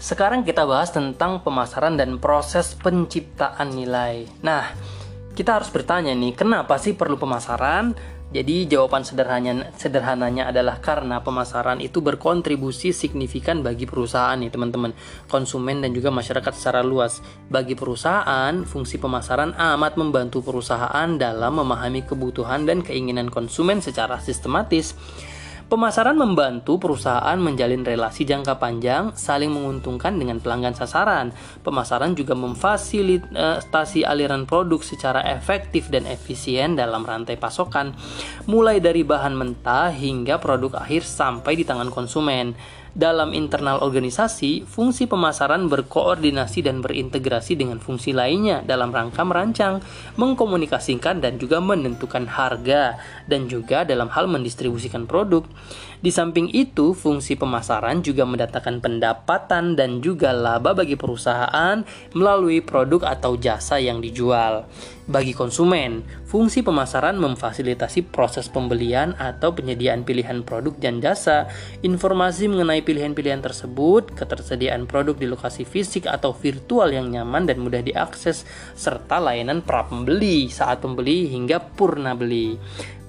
sekarang 0.00 0.48
kita 0.48 0.64
bahas 0.64 0.88
tentang 0.90 1.44
pemasaran 1.44 2.00
dan 2.00 2.16
proses 2.16 2.72
penciptaan 2.72 3.68
nilai. 3.76 4.24
Nah, 4.40 4.72
kita 5.36 5.60
harus 5.60 5.68
bertanya 5.68 6.16
nih, 6.16 6.32
kenapa 6.32 6.80
sih 6.80 6.96
perlu 6.96 7.20
pemasaran? 7.20 7.92
Jadi 8.34 8.66
jawaban 8.66 9.06
sederhananya 9.06 9.70
sederhananya 9.78 10.50
adalah 10.50 10.82
karena 10.82 11.22
pemasaran 11.22 11.78
itu 11.78 12.02
berkontribusi 12.02 12.90
signifikan 12.90 13.62
bagi 13.62 13.86
perusahaan 13.86 14.34
nih 14.34 14.50
teman-teman, 14.50 14.90
konsumen 15.30 15.78
dan 15.78 15.94
juga 15.94 16.10
masyarakat 16.10 16.50
secara 16.50 16.82
luas. 16.82 17.22
Bagi 17.46 17.78
perusahaan, 17.78 18.66
fungsi 18.66 18.98
pemasaran 18.98 19.54
amat 19.54 19.94
membantu 19.94 20.42
perusahaan 20.42 21.06
dalam 21.14 21.62
memahami 21.62 22.02
kebutuhan 22.02 22.66
dan 22.66 22.82
keinginan 22.82 23.30
konsumen 23.30 23.78
secara 23.78 24.18
sistematis. 24.18 24.98
Pemasaran 25.74 26.14
membantu 26.14 26.78
perusahaan 26.78 27.34
menjalin 27.34 27.82
relasi 27.82 28.22
jangka 28.22 28.62
panjang, 28.62 29.10
saling 29.18 29.50
menguntungkan 29.50 30.14
dengan 30.14 30.38
pelanggan 30.38 30.70
sasaran. 30.70 31.34
Pemasaran 31.66 32.14
juga 32.14 32.38
memfasilitasi 32.38 34.06
aliran 34.06 34.46
produk 34.46 34.78
secara 34.86 35.26
efektif 35.34 35.90
dan 35.90 36.06
efisien 36.06 36.78
dalam 36.78 37.02
rantai 37.02 37.34
pasokan, 37.34 37.90
mulai 38.46 38.78
dari 38.78 39.02
bahan 39.02 39.34
mentah 39.34 39.90
hingga 39.90 40.38
produk 40.38 40.78
akhir 40.78 41.02
sampai 41.02 41.58
di 41.58 41.66
tangan 41.66 41.90
konsumen. 41.90 42.54
Dalam 42.94 43.34
internal 43.34 43.82
organisasi, 43.82 44.62
fungsi 44.70 45.10
pemasaran 45.10 45.66
berkoordinasi 45.66 46.62
dan 46.62 46.78
berintegrasi 46.78 47.58
dengan 47.58 47.82
fungsi 47.82 48.14
lainnya 48.14 48.62
dalam 48.62 48.94
rangka 48.94 49.26
merancang, 49.26 49.82
mengkomunikasikan 50.14 51.18
dan 51.18 51.34
juga 51.42 51.58
menentukan 51.58 52.22
harga 52.30 52.94
dan 53.26 53.50
juga 53.50 53.82
dalam 53.82 54.06
hal 54.14 54.30
mendistribusikan 54.30 55.10
produk. 55.10 55.42
Di 56.04 56.12
samping 56.12 56.52
itu, 56.52 56.92
fungsi 56.92 57.32
pemasaran 57.32 58.04
juga 58.04 58.28
mendatangkan 58.28 58.84
pendapatan 58.84 59.72
dan 59.72 60.04
juga 60.04 60.36
laba 60.36 60.76
bagi 60.76 61.00
perusahaan 61.00 61.80
melalui 62.12 62.60
produk 62.60 63.16
atau 63.16 63.40
jasa 63.40 63.80
yang 63.80 64.04
dijual. 64.04 64.68
bagi 65.04 65.36
konsumen. 65.36 66.00
Fungsi 66.24 66.64
pemasaran 66.64 67.20
memfasilitasi 67.20 68.08
proses 68.08 68.48
pembelian 68.48 69.12
atau 69.20 69.52
penyediaan 69.52 70.02
pilihan 70.02 70.40
produk 70.40 70.72
dan 70.80 70.98
jasa, 71.04 71.46
informasi 71.84 72.48
mengenai 72.48 72.80
pilihan-pilihan 72.80 73.44
tersebut, 73.44 74.16
ketersediaan 74.16 74.88
produk 74.88 75.14
di 75.14 75.28
lokasi 75.28 75.68
fisik 75.68 76.08
atau 76.08 76.32
virtual 76.32 76.88
yang 76.90 77.12
nyaman 77.12 77.44
dan 77.44 77.60
mudah 77.60 77.84
diakses, 77.84 78.48
serta 78.72 79.20
layanan 79.20 79.60
pra 79.60 79.84
pembeli 79.84 80.48
saat 80.48 80.80
pembeli 80.80 81.28
hingga 81.28 81.60
purna 81.60 82.16
beli. 82.16 82.56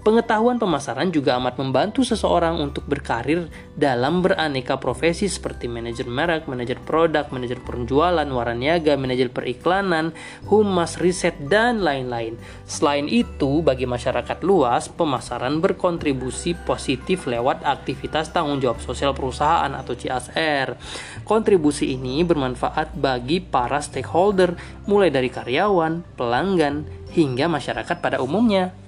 Pengetahuan 0.06 0.62
pemasaran 0.62 1.10
juga 1.10 1.34
amat 1.42 1.58
membantu 1.58 2.06
seseorang 2.06 2.62
untuk 2.62 2.86
berkarir 2.86 3.50
dalam 3.74 4.22
beraneka 4.22 4.78
profesi 4.78 5.26
seperti 5.26 5.66
manajer 5.66 6.06
merek, 6.06 6.46
manajer 6.46 6.78
produk, 6.78 7.26
manajer 7.34 7.58
penjualan, 7.66 8.30
waraniaga, 8.30 9.02
manajer 9.02 9.34
periklanan, 9.34 10.14
humas, 10.46 11.02
riset, 11.02 11.34
dan 11.50 11.82
lain-lain. 11.82 12.38
Selain 12.70 13.10
itu, 13.10 13.66
bagi 13.66 13.90
masyarakat 13.90 14.46
luas, 14.46 14.94
pemasaran 14.94 15.58
berkontribusi 15.58 16.54
positif 16.54 17.26
lewat 17.26 17.66
aktivitas 17.66 18.30
tanggung 18.30 18.62
jawab 18.62 18.86
sosial 18.86 19.18
perusahaan 19.18 19.74
atau 19.74 19.98
CSR. 19.98 20.78
Kontribusi 21.26 21.98
ini 21.98 22.22
bermanfaat 22.22 22.94
bagi 22.94 23.42
para 23.42 23.82
stakeholder, 23.82 24.54
mulai 24.86 25.10
dari 25.10 25.34
karyawan, 25.34 26.14
pelanggan, 26.14 26.86
hingga 27.10 27.50
masyarakat 27.50 27.98
pada 27.98 28.22
umumnya. 28.22 28.85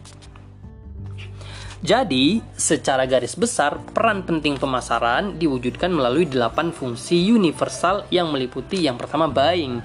Jadi, 1.87 2.43
secara 2.51 3.07
garis 3.07 3.39
besar, 3.39 3.79
peran 3.95 4.27
penting 4.27 4.59
pemasaran 4.59 5.39
diwujudkan 5.39 5.87
melalui 5.87 6.27
delapan 6.27 6.75
fungsi 6.75 7.15
universal 7.31 8.03
yang 8.11 8.27
meliputi 8.27 8.83
yang 8.83 8.99
pertama 8.99 9.31
buying, 9.31 9.79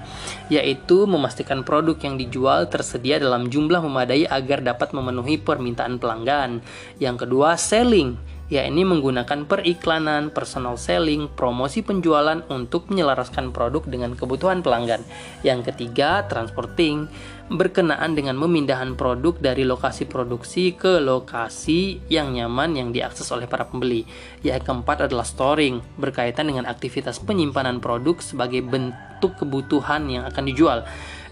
yaitu 0.51 1.07
memastikan 1.07 1.63
produk 1.63 1.95
yang 2.03 2.19
dijual 2.19 2.67
tersedia 2.67 3.23
dalam 3.23 3.47
jumlah 3.47 3.79
memadai 3.79 4.27
agar 4.27 4.59
dapat 4.59 4.91
memenuhi 4.91 5.39
permintaan 5.39 5.95
pelanggan. 5.95 6.59
Yang 6.99 7.23
kedua, 7.23 7.55
selling, 7.55 8.19
yakni 8.51 8.83
menggunakan 8.83 9.47
periklanan, 9.47 10.27
personal 10.27 10.75
selling, 10.75 11.31
promosi 11.31 11.87
penjualan 11.87 12.43
untuk 12.51 12.91
menyelaraskan 12.91 13.55
produk 13.55 13.87
dengan 13.87 14.11
kebutuhan 14.19 14.59
pelanggan. 14.59 14.99
Yang 15.47 15.71
ketiga, 15.71 16.27
transporting, 16.27 17.07
berkenaan 17.53 18.17
dengan 18.17 18.33
memindahan 18.33 18.97
produk 18.97 19.37
dari 19.37 19.61
lokasi 19.61 20.09
produksi 20.09 20.73
ke 20.73 20.97
lokasi 20.97 22.01
yang 22.09 22.33
nyaman 22.33 22.73
yang 22.73 22.89
diakses 22.89 23.29
oleh 23.29 23.45
para 23.45 23.69
pembeli. 23.69 24.09
Yang 24.41 24.65
keempat 24.65 25.05
adalah 25.05 25.23
storing, 25.23 25.79
berkaitan 26.01 26.49
dengan 26.49 26.65
aktivitas 26.65 27.21
penyimpanan 27.21 27.77
produk 27.77 28.17
sebagai 28.19 28.65
bentuk 28.65 29.37
kebutuhan 29.37 30.09
yang 30.09 30.25
akan 30.25 30.43
dijual. 30.49 30.81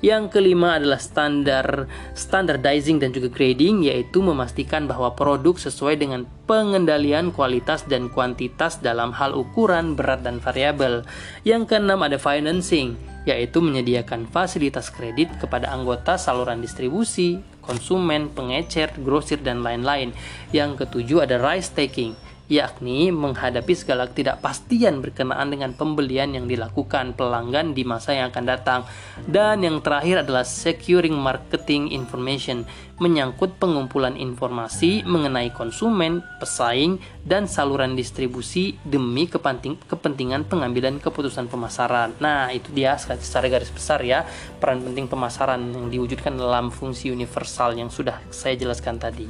Yang 0.01 0.33
kelima 0.33 0.81
adalah 0.81 0.97
standar 0.97 1.85
standardizing 2.17 2.97
dan 2.97 3.13
juga 3.13 3.29
grading 3.29 3.85
yaitu 3.85 4.25
memastikan 4.25 4.89
bahwa 4.89 5.13
produk 5.13 5.53
sesuai 5.61 6.01
dengan 6.01 6.25
pengendalian 6.49 7.29
kualitas 7.29 7.85
dan 7.85 8.09
kuantitas 8.09 8.81
dalam 8.81 9.13
hal 9.13 9.37
ukuran, 9.37 9.93
berat 9.93 10.25
dan 10.25 10.41
variabel. 10.41 11.05
Yang 11.45 11.69
keenam 11.69 12.01
ada 12.01 12.17
financing 12.17 12.97
yaitu 13.29 13.61
menyediakan 13.61 14.25
fasilitas 14.25 14.89
kredit 14.89 15.29
kepada 15.37 15.69
anggota 15.69 16.17
saluran 16.17 16.57
distribusi, 16.57 17.37
konsumen, 17.61 18.33
pengecer, 18.33 18.89
grosir 19.05 19.37
dan 19.45 19.61
lain-lain. 19.61 20.17
Yang 20.49 20.85
ketujuh 20.85 21.29
ada 21.29 21.37
risk 21.37 21.77
taking 21.77 22.17
yakni 22.51 23.15
menghadapi 23.15 23.71
segala 23.71 24.11
ketidakpastian 24.11 24.99
berkenaan 24.99 25.47
dengan 25.47 25.71
pembelian 25.71 26.35
yang 26.35 26.51
dilakukan 26.51 27.15
pelanggan 27.15 27.71
di 27.71 27.87
masa 27.87 28.11
yang 28.11 28.27
akan 28.35 28.43
datang. 28.43 28.83
Dan 29.23 29.63
yang 29.63 29.79
terakhir 29.79 30.27
adalah 30.27 30.43
securing 30.43 31.15
marketing 31.15 31.95
information, 31.95 32.67
menyangkut 32.99 33.55
pengumpulan 33.55 34.19
informasi 34.19 35.07
mengenai 35.07 35.55
konsumen, 35.55 36.19
pesaing, 36.43 36.99
dan 37.23 37.47
saluran 37.47 37.95
distribusi 37.95 38.75
demi 38.83 39.31
kepentingan 39.31 40.43
pengambilan 40.51 40.99
keputusan 40.99 41.47
pemasaran. 41.47 42.11
Nah, 42.19 42.51
itu 42.51 42.67
dia 42.75 42.99
secara 42.99 43.47
garis 43.47 43.71
besar 43.71 44.03
ya 44.03 44.27
peran 44.59 44.83
penting 44.83 45.07
pemasaran 45.07 45.71
yang 45.71 45.87
diwujudkan 45.87 46.35
dalam 46.35 46.67
fungsi 46.67 47.07
universal 47.07 47.79
yang 47.79 47.87
sudah 47.87 48.19
saya 48.27 48.59
jelaskan 48.59 48.99
tadi. 48.99 49.25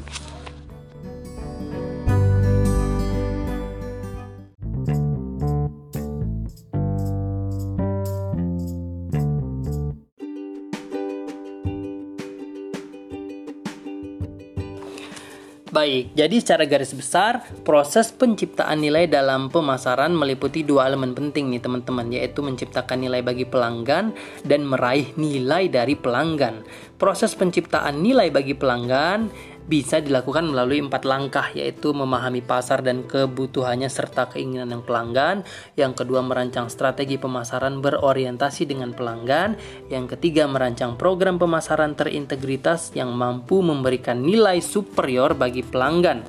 Baik, 15.82 16.13
jadi 16.13 16.38
secara 16.38 16.70
garis 16.70 16.94
besar, 16.94 17.41
proses 17.65 18.13
penciptaan 18.13 18.78
nilai 18.78 19.10
dalam 19.10 19.50
pemasaran 19.50 20.13
meliputi 20.13 20.62
dua 20.62 20.86
elemen 20.86 21.17
penting 21.17 21.50
nih 21.50 21.58
teman-teman, 21.58 22.06
yaitu 22.13 22.46
menciptakan 22.46 23.02
nilai 23.02 23.26
bagi 23.26 23.50
pelanggan 23.50 24.13
dan 24.46 24.62
meraih 24.62 25.10
nilai 25.17 25.74
dari 25.74 25.98
pelanggan. 25.98 26.62
Proses 27.02 27.34
penciptaan 27.34 27.98
nilai 27.98 28.30
bagi 28.30 28.54
pelanggan 28.54 29.34
bisa 29.71 30.03
dilakukan 30.03 30.51
melalui 30.51 30.84
empat 30.84 31.07
langkah 31.07 31.47
yaitu 31.55 31.95
memahami 31.95 32.43
pasar 32.43 32.84
dan 32.84 33.07
kebutuhannya 33.07 33.88
serta 33.88 34.27
keinginan 34.27 34.75
yang 34.75 34.84
pelanggan. 34.84 35.47
Yang 35.79 36.03
kedua 36.03 36.19
merancang 36.19 36.67
strategi 36.67 37.15
pemasaran 37.15 37.79
berorientasi 37.79 38.67
dengan 38.67 38.91
pelanggan. 38.91 39.55
Yang 39.88 40.19
ketiga 40.19 40.51
merancang 40.51 40.99
program 40.99 41.39
pemasaran 41.39 41.95
terintegritas 41.95 42.91
yang 42.99 43.15
mampu 43.15 43.63
memberikan 43.63 44.19
nilai 44.19 44.60
superior 44.60 45.39
bagi 45.39 45.63
pelanggan. 45.63 46.27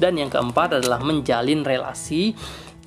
Dan 0.00 0.16
yang 0.16 0.32
keempat 0.32 0.80
adalah 0.80 1.04
menjalin 1.04 1.60
relasi 1.60 2.32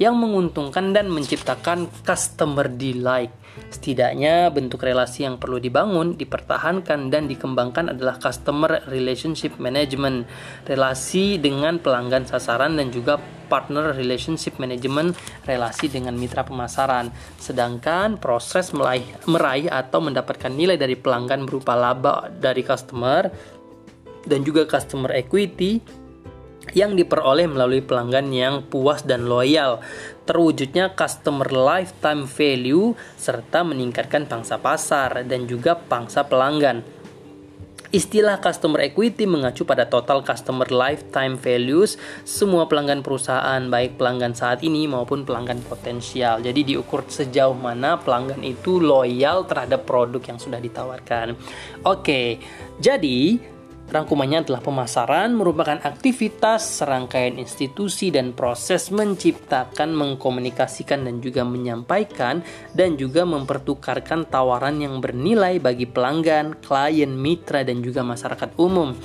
yang 0.01 0.17
menguntungkan 0.17 0.89
dan 0.89 1.05
menciptakan 1.13 1.85
customer 2.01 2.65
delight 2.65 3.42
Setidaknya 3.69 4.49
bentuk 4.49 4.81
relasi 4.81 5.25
yang 5.25 5.37
perlu 5.37 5.61
dibangun, 5.61 6.17
dipertahankan 6.17 7.13
dan 7.13 7.29
dikembangkan 7.29 7.93
adalah 7.93 8.17
customer 8.17 8.81
relationship 8.89 9.57
management, 9.61 10.25
relasi 10.65 11.37
dengan 11.37 11.77
pelanggan 11.77 12.25
sasaran 12.25 12.77
dan 12.77 12.89
juga 12.89 13.21
partner 13.51 13.93
relationship 13.93 14.57
management, 14.57 15.13
relasi 15.45 15.85
dengan 15.85 16.17
mitra 16.17 16.41
pemasaran. 16.41 17.13
Sedangkan 17.37 18.17
proses 18.17 18.73
meraih, 18.73 19.05
meraih 19.29 19.69
atau 19.69 20.01
mendapatkan 20.01 20.49
nilai 20.49 20.77
dari 20.77 20.97
pelanggan 20.97 21.45
berupa 21.45 21.77
laba 21.77 22.33
dari 22.33 22.65
customer 22.65 23.29
dan 24.23 24.41
juga 24.41 24.63
customer 24.65 25.11
equity 25.13 26.02
yang 26.71 26.95
diperoleh 26.95 27.51
melalui 27.51 27.83
pelanggan 27.83 28.31
yang 28.31 28.63
puas 28.63 29.03
dan 29.03 29.27
loyal, 29.27 29.83
terwujudnya 30.23 30.95
customer 30.95 31.51
lifetime 31.51 32.23
value 32.23 32.95
serta 33.19 33.67
meningkatkan 33.67 34.23
pangsa 34.31 34.55
pasar 34.55 35.27
dan 35.27 35.43
juga 35.43 35.75
pangsa 35.75 36.23
pelanggan. 36.23 37.03
Istilah 37.93 38.41
customer 38.41 38.81
equity 38.81 39.29
mengacu 39.29 39.69
pada 39.69 39.85
total 39.85 40.25
customer 40.25 40.65
lifetime 40.65 41.37
values 41.37 41.93
semua 42.25 42.65
pelanggan 42.65 43.05
perusahaan, 43.05 43.61
baik 43.69 44.01
pelanggan 44.01 44.33
saat 44.33 44.65
ini 44.65 44.89
maupun 44.89 45.21
pelanggan 45.21 45.61
potensial. 45.61 46.41
Jadi 46.41 46.73
diukur 46.73 47.05
sejauh 47.05 47.53
mana 47.53 48.01
pelanggan 48.01 48.41
itu 48.41 48.81
loyal 48.81 49.45
terhadap 49.45 49.85
produk 49.85 50.25
yang 50.25 50.41
sudah 50.41 50.57
ditawarkan. 50.57 51.37
Oke, 51.85 52.41
jadi 52.81 53.37
Rangkumannya 53.83 54.47
adalah 54.47 54.63
pemasaran 54.63 55.35
merupakan 55.35 55.77
aktivitas 55.77 56.81
serangkaian 56.81 57.35
institusi 57.35 58.09
dan 58.09 58.31
proses 58.31 58.89
menciptakan, 58.89 59.91
mengkomunikasikan 59.91 61.03
dan 61.03 61.19
juga 61.19 61.43
menyampaikan 61.43 62.41
dan 62.71 62.95
juga 62.95 63.27
mempertukarkan 63.27 64.25
tawaran 64.31 64.79
yang 64.81 64.97
bernilai 65.03 65.59
bagi 65.59 65.85
pelanggan, 65.85 66.57
klien, 66.63 67.11
mitra 67.11 67.61
dan 67.61 67.83
juga 67.83 68.01
masyarakat 68.01 68.55
umum. 68.57 68.95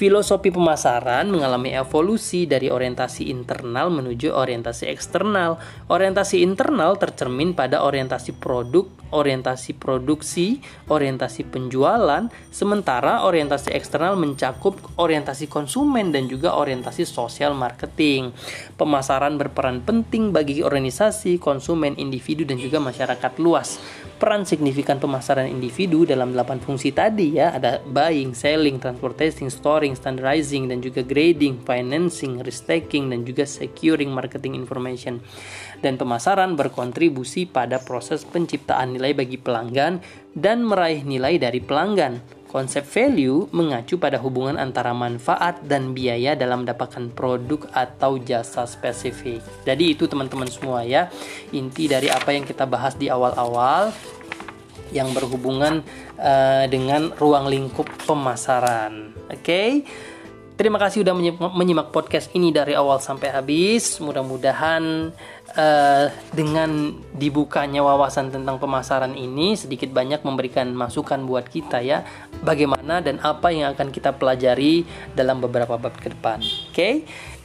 Filosofi 0.00 0.48
pemasaran 0.48 1.28
mengalami 1.28 1.76
evolusi 1.76 2.48
dari 2.48 2.72
orientasi 2.72 3.28
internal 3.28 3.92
menuju 3.92 4.32
orientasi 4.32 4.88
eksternal. 4.88 5.60
Orientasi 5.92 6.40
internal 6.40 6.96
tercermin 6.96 7.52
pada 7.52 7.84
orientasi 7.84 8.32
produk, 8.32 8.88
orientasi 9.12 9.76
produksi, 9.76 10.64
orientasi 10.88 11.44
penjualan, 11.52 12.32
sementara 12.48 13.28
orientasi 13.28 13.76
eksternal 13.76 14.16
mencakup 14.16 14.80
orientasi 14.96 15.52
konsumen 15.52 16.16
dan 16.16 16.32
juga 16.32 16.56
orientasi 16.56 17.04
sosial 17.04 17.52
marketing. 17.52 18.32
Pemasaran 18.80 19.36
berperan 19.36 19.84
penting 19.84 20.32
bagi 20.32 20.64
organisasi, 20.64 21.36
konsumen, 21.36 22.00
individu 22.00 22.48
dan 22.48 22.56
juga 22.56 22.80
masyarakat 22.80 23.36
luas 23.36 23.76
peran 24.20 24.44
signifikan 24.44 25.00
pemasaran 25.00 25.48
individu 25.48 26.04
dalam 26.04 26.36
delapan 26.36 26.60
fungsi 26.60 26.92
tadi 26.92 27.40
ya 27.40 27.56
ada 27.56 27.80
buying, 27.80 28.36
selling, 28.36 28.76
transportation, 28.76 29.48
storing, 29.48 29.96
standardizing 29.96 30.68
dan 30.68 30.84
juga 30.84 31.00
grading, 31.00 31.64
financing, 31.64 32.44
risk 32.44 32.68
taking 32.68 33.08
dan 33.08 33.24
juga 33.24 33.48
securing 33.48 34.12
marketing 34.12 34.52
information. 34.60 35.24
Dan 35.80 35.96
pemasaran 35.96 36.52
berkontribusi 36.52 37.48
pada 37.48 37.80
proses 37.80 38.28
penciptaan 38.28 38.92
nilai 38.92 39.16
bagi 39.16 39.40
pelanggan 39.40 40.04
dan 40.36 40.68
meraih 40.68 41.00
nilai 41.00 41.40
dari 41.40 41.64
pelanggan. 41.64 42.39
Konsep 42.50 42.82
value 42.82 43.46
mengacu 43.54 43.94
pada 43.94 44.18
hubungan 44.18 44.58
antara 44.58 44.90
manfaat 44.90 45.62
dan 45.62 45.94
biaya 45.94 46.34
dalam 46.34 46.66
mendapatkan 46.66 47.06
produk 47.14 47.70
atau 47.70 48.18
jasa 48.18 48.66
spesifik. 48.66 49.38
Jadi 49.62 49.94
itu 49.94 50.10
teman-teman 50.10 50.50
semua 50.50 50.82
ya, 50.82 51.06
inti 51.54 51.86
dari 51.86 52.10
apa 52.10 52.34
yang 52.34 52.42
kita 52.42 52.66
bahas 52.66 52.98
di 52.98 53.06
awal-awal 53.06 53.94
yang 54.90 55.14
berhubungan 55.14 55.86
uh, 56.18 56.66
dengan 56.66 57.14
ruang 57.14 57.46
lingkup 57.46 57.86
pemasaran. 58.02 59.14
Oke. 59.30 59.38
Okay? 59.46 59.70
Terima 60.60 60.76
kasih 60.76 61.00
sudah 61.00 61.16
menyimak 61.56 61.88
podcast 61.88 62.28
ini 62.36 62.52
dari 62.52 62.76
awal 62.76 63.00
sampai 63.00 63.32
habis. 63.32 63.96
Mudah-mudahan 63.96 65.08
uh, 65.54 66.06
dengan 66.34 66.94
dibukanya 67.14 67.82
wawasan 67.82 68.30
tentang 68.30 68.58
pemasaran 68.58 69.14
ini 69.14 69.54
sedikit 69.58 69.90
banyak 69.90 70.22
memberikan 70.22 70.70
masukan 70.74 71.24
buat 71.26 71.46
kita 71.48 71.82
ya. 71.82 72.06
Bagaimana 72.42 73.02
dan 73.02 73.18
apa 73.22 73.50
yang 73.50 73.74
akan 73.74 73.90
kita 73.90 74.14
pelajari 74.16 74.86
dalam 75.14 75.42
beberapa 75.42 75.76
bab 75.78 75.94
ke 75.98 76.12
depan. 76.12 76.40
Oke. 76.40 76.74
Okay? 76.74 76.92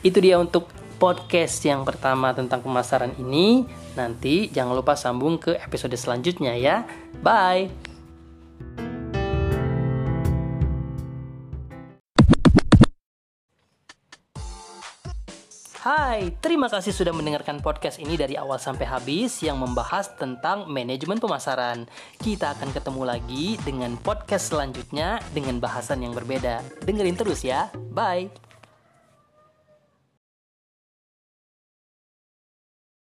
Itu 0.06 0.22
dia 0.22 0.38
untuk 0.38 0.70
podcast 0.96 1.60
yang 1.68 1.84
pertama 1.84 2.32
tentang 2.32 2.64
pemasaran 2.64 3.14
ini. 3.20 3.68
Nanti 4.00 4.50
jangan 4.50 4.74
lupa 4.76 4.96
sambung 4.96 5.38
ke 5.38 5.58
episode 5.60 5.96
selanjutnya 5.96 6.56
ya. 6.56 6.88
Bye. 7.20 8.95
Hai, 15.86 16.34
terima 16.42 16.66
kasih 16.66 16.90
sudah 16.90 17.14
mendengarkan 17.14 17.62
podcast 17.62 18.02
ini 18.02 18.18
dari 18.18 18.34
awal 18.34 18.58
sampai 18.58 18.90
habis 18.90 19.38
yang 19.46 19.62
membahas 19.62 20.18
tentang 20.18 20.66
manajemen 20.66 21.22
pemasaran. 21.22 21.86
Kita 22.18 22.58
akan 22.58 22.74
ketemu 22.74 23.06
lagi 23.06 23.54
dengan 23.62 23.94
podcast 24.02 24.50
selanjutnya 24.50 25.22
dengan 25.30 25.62
bahasan 25.62 26.02
yang 26.02 26.18
berbeda. 26.18 26.66
Dengerin 26.90 27.14
terus 27.14 27.46
ya. 27.46 27.70
Bye. 27.94 28.45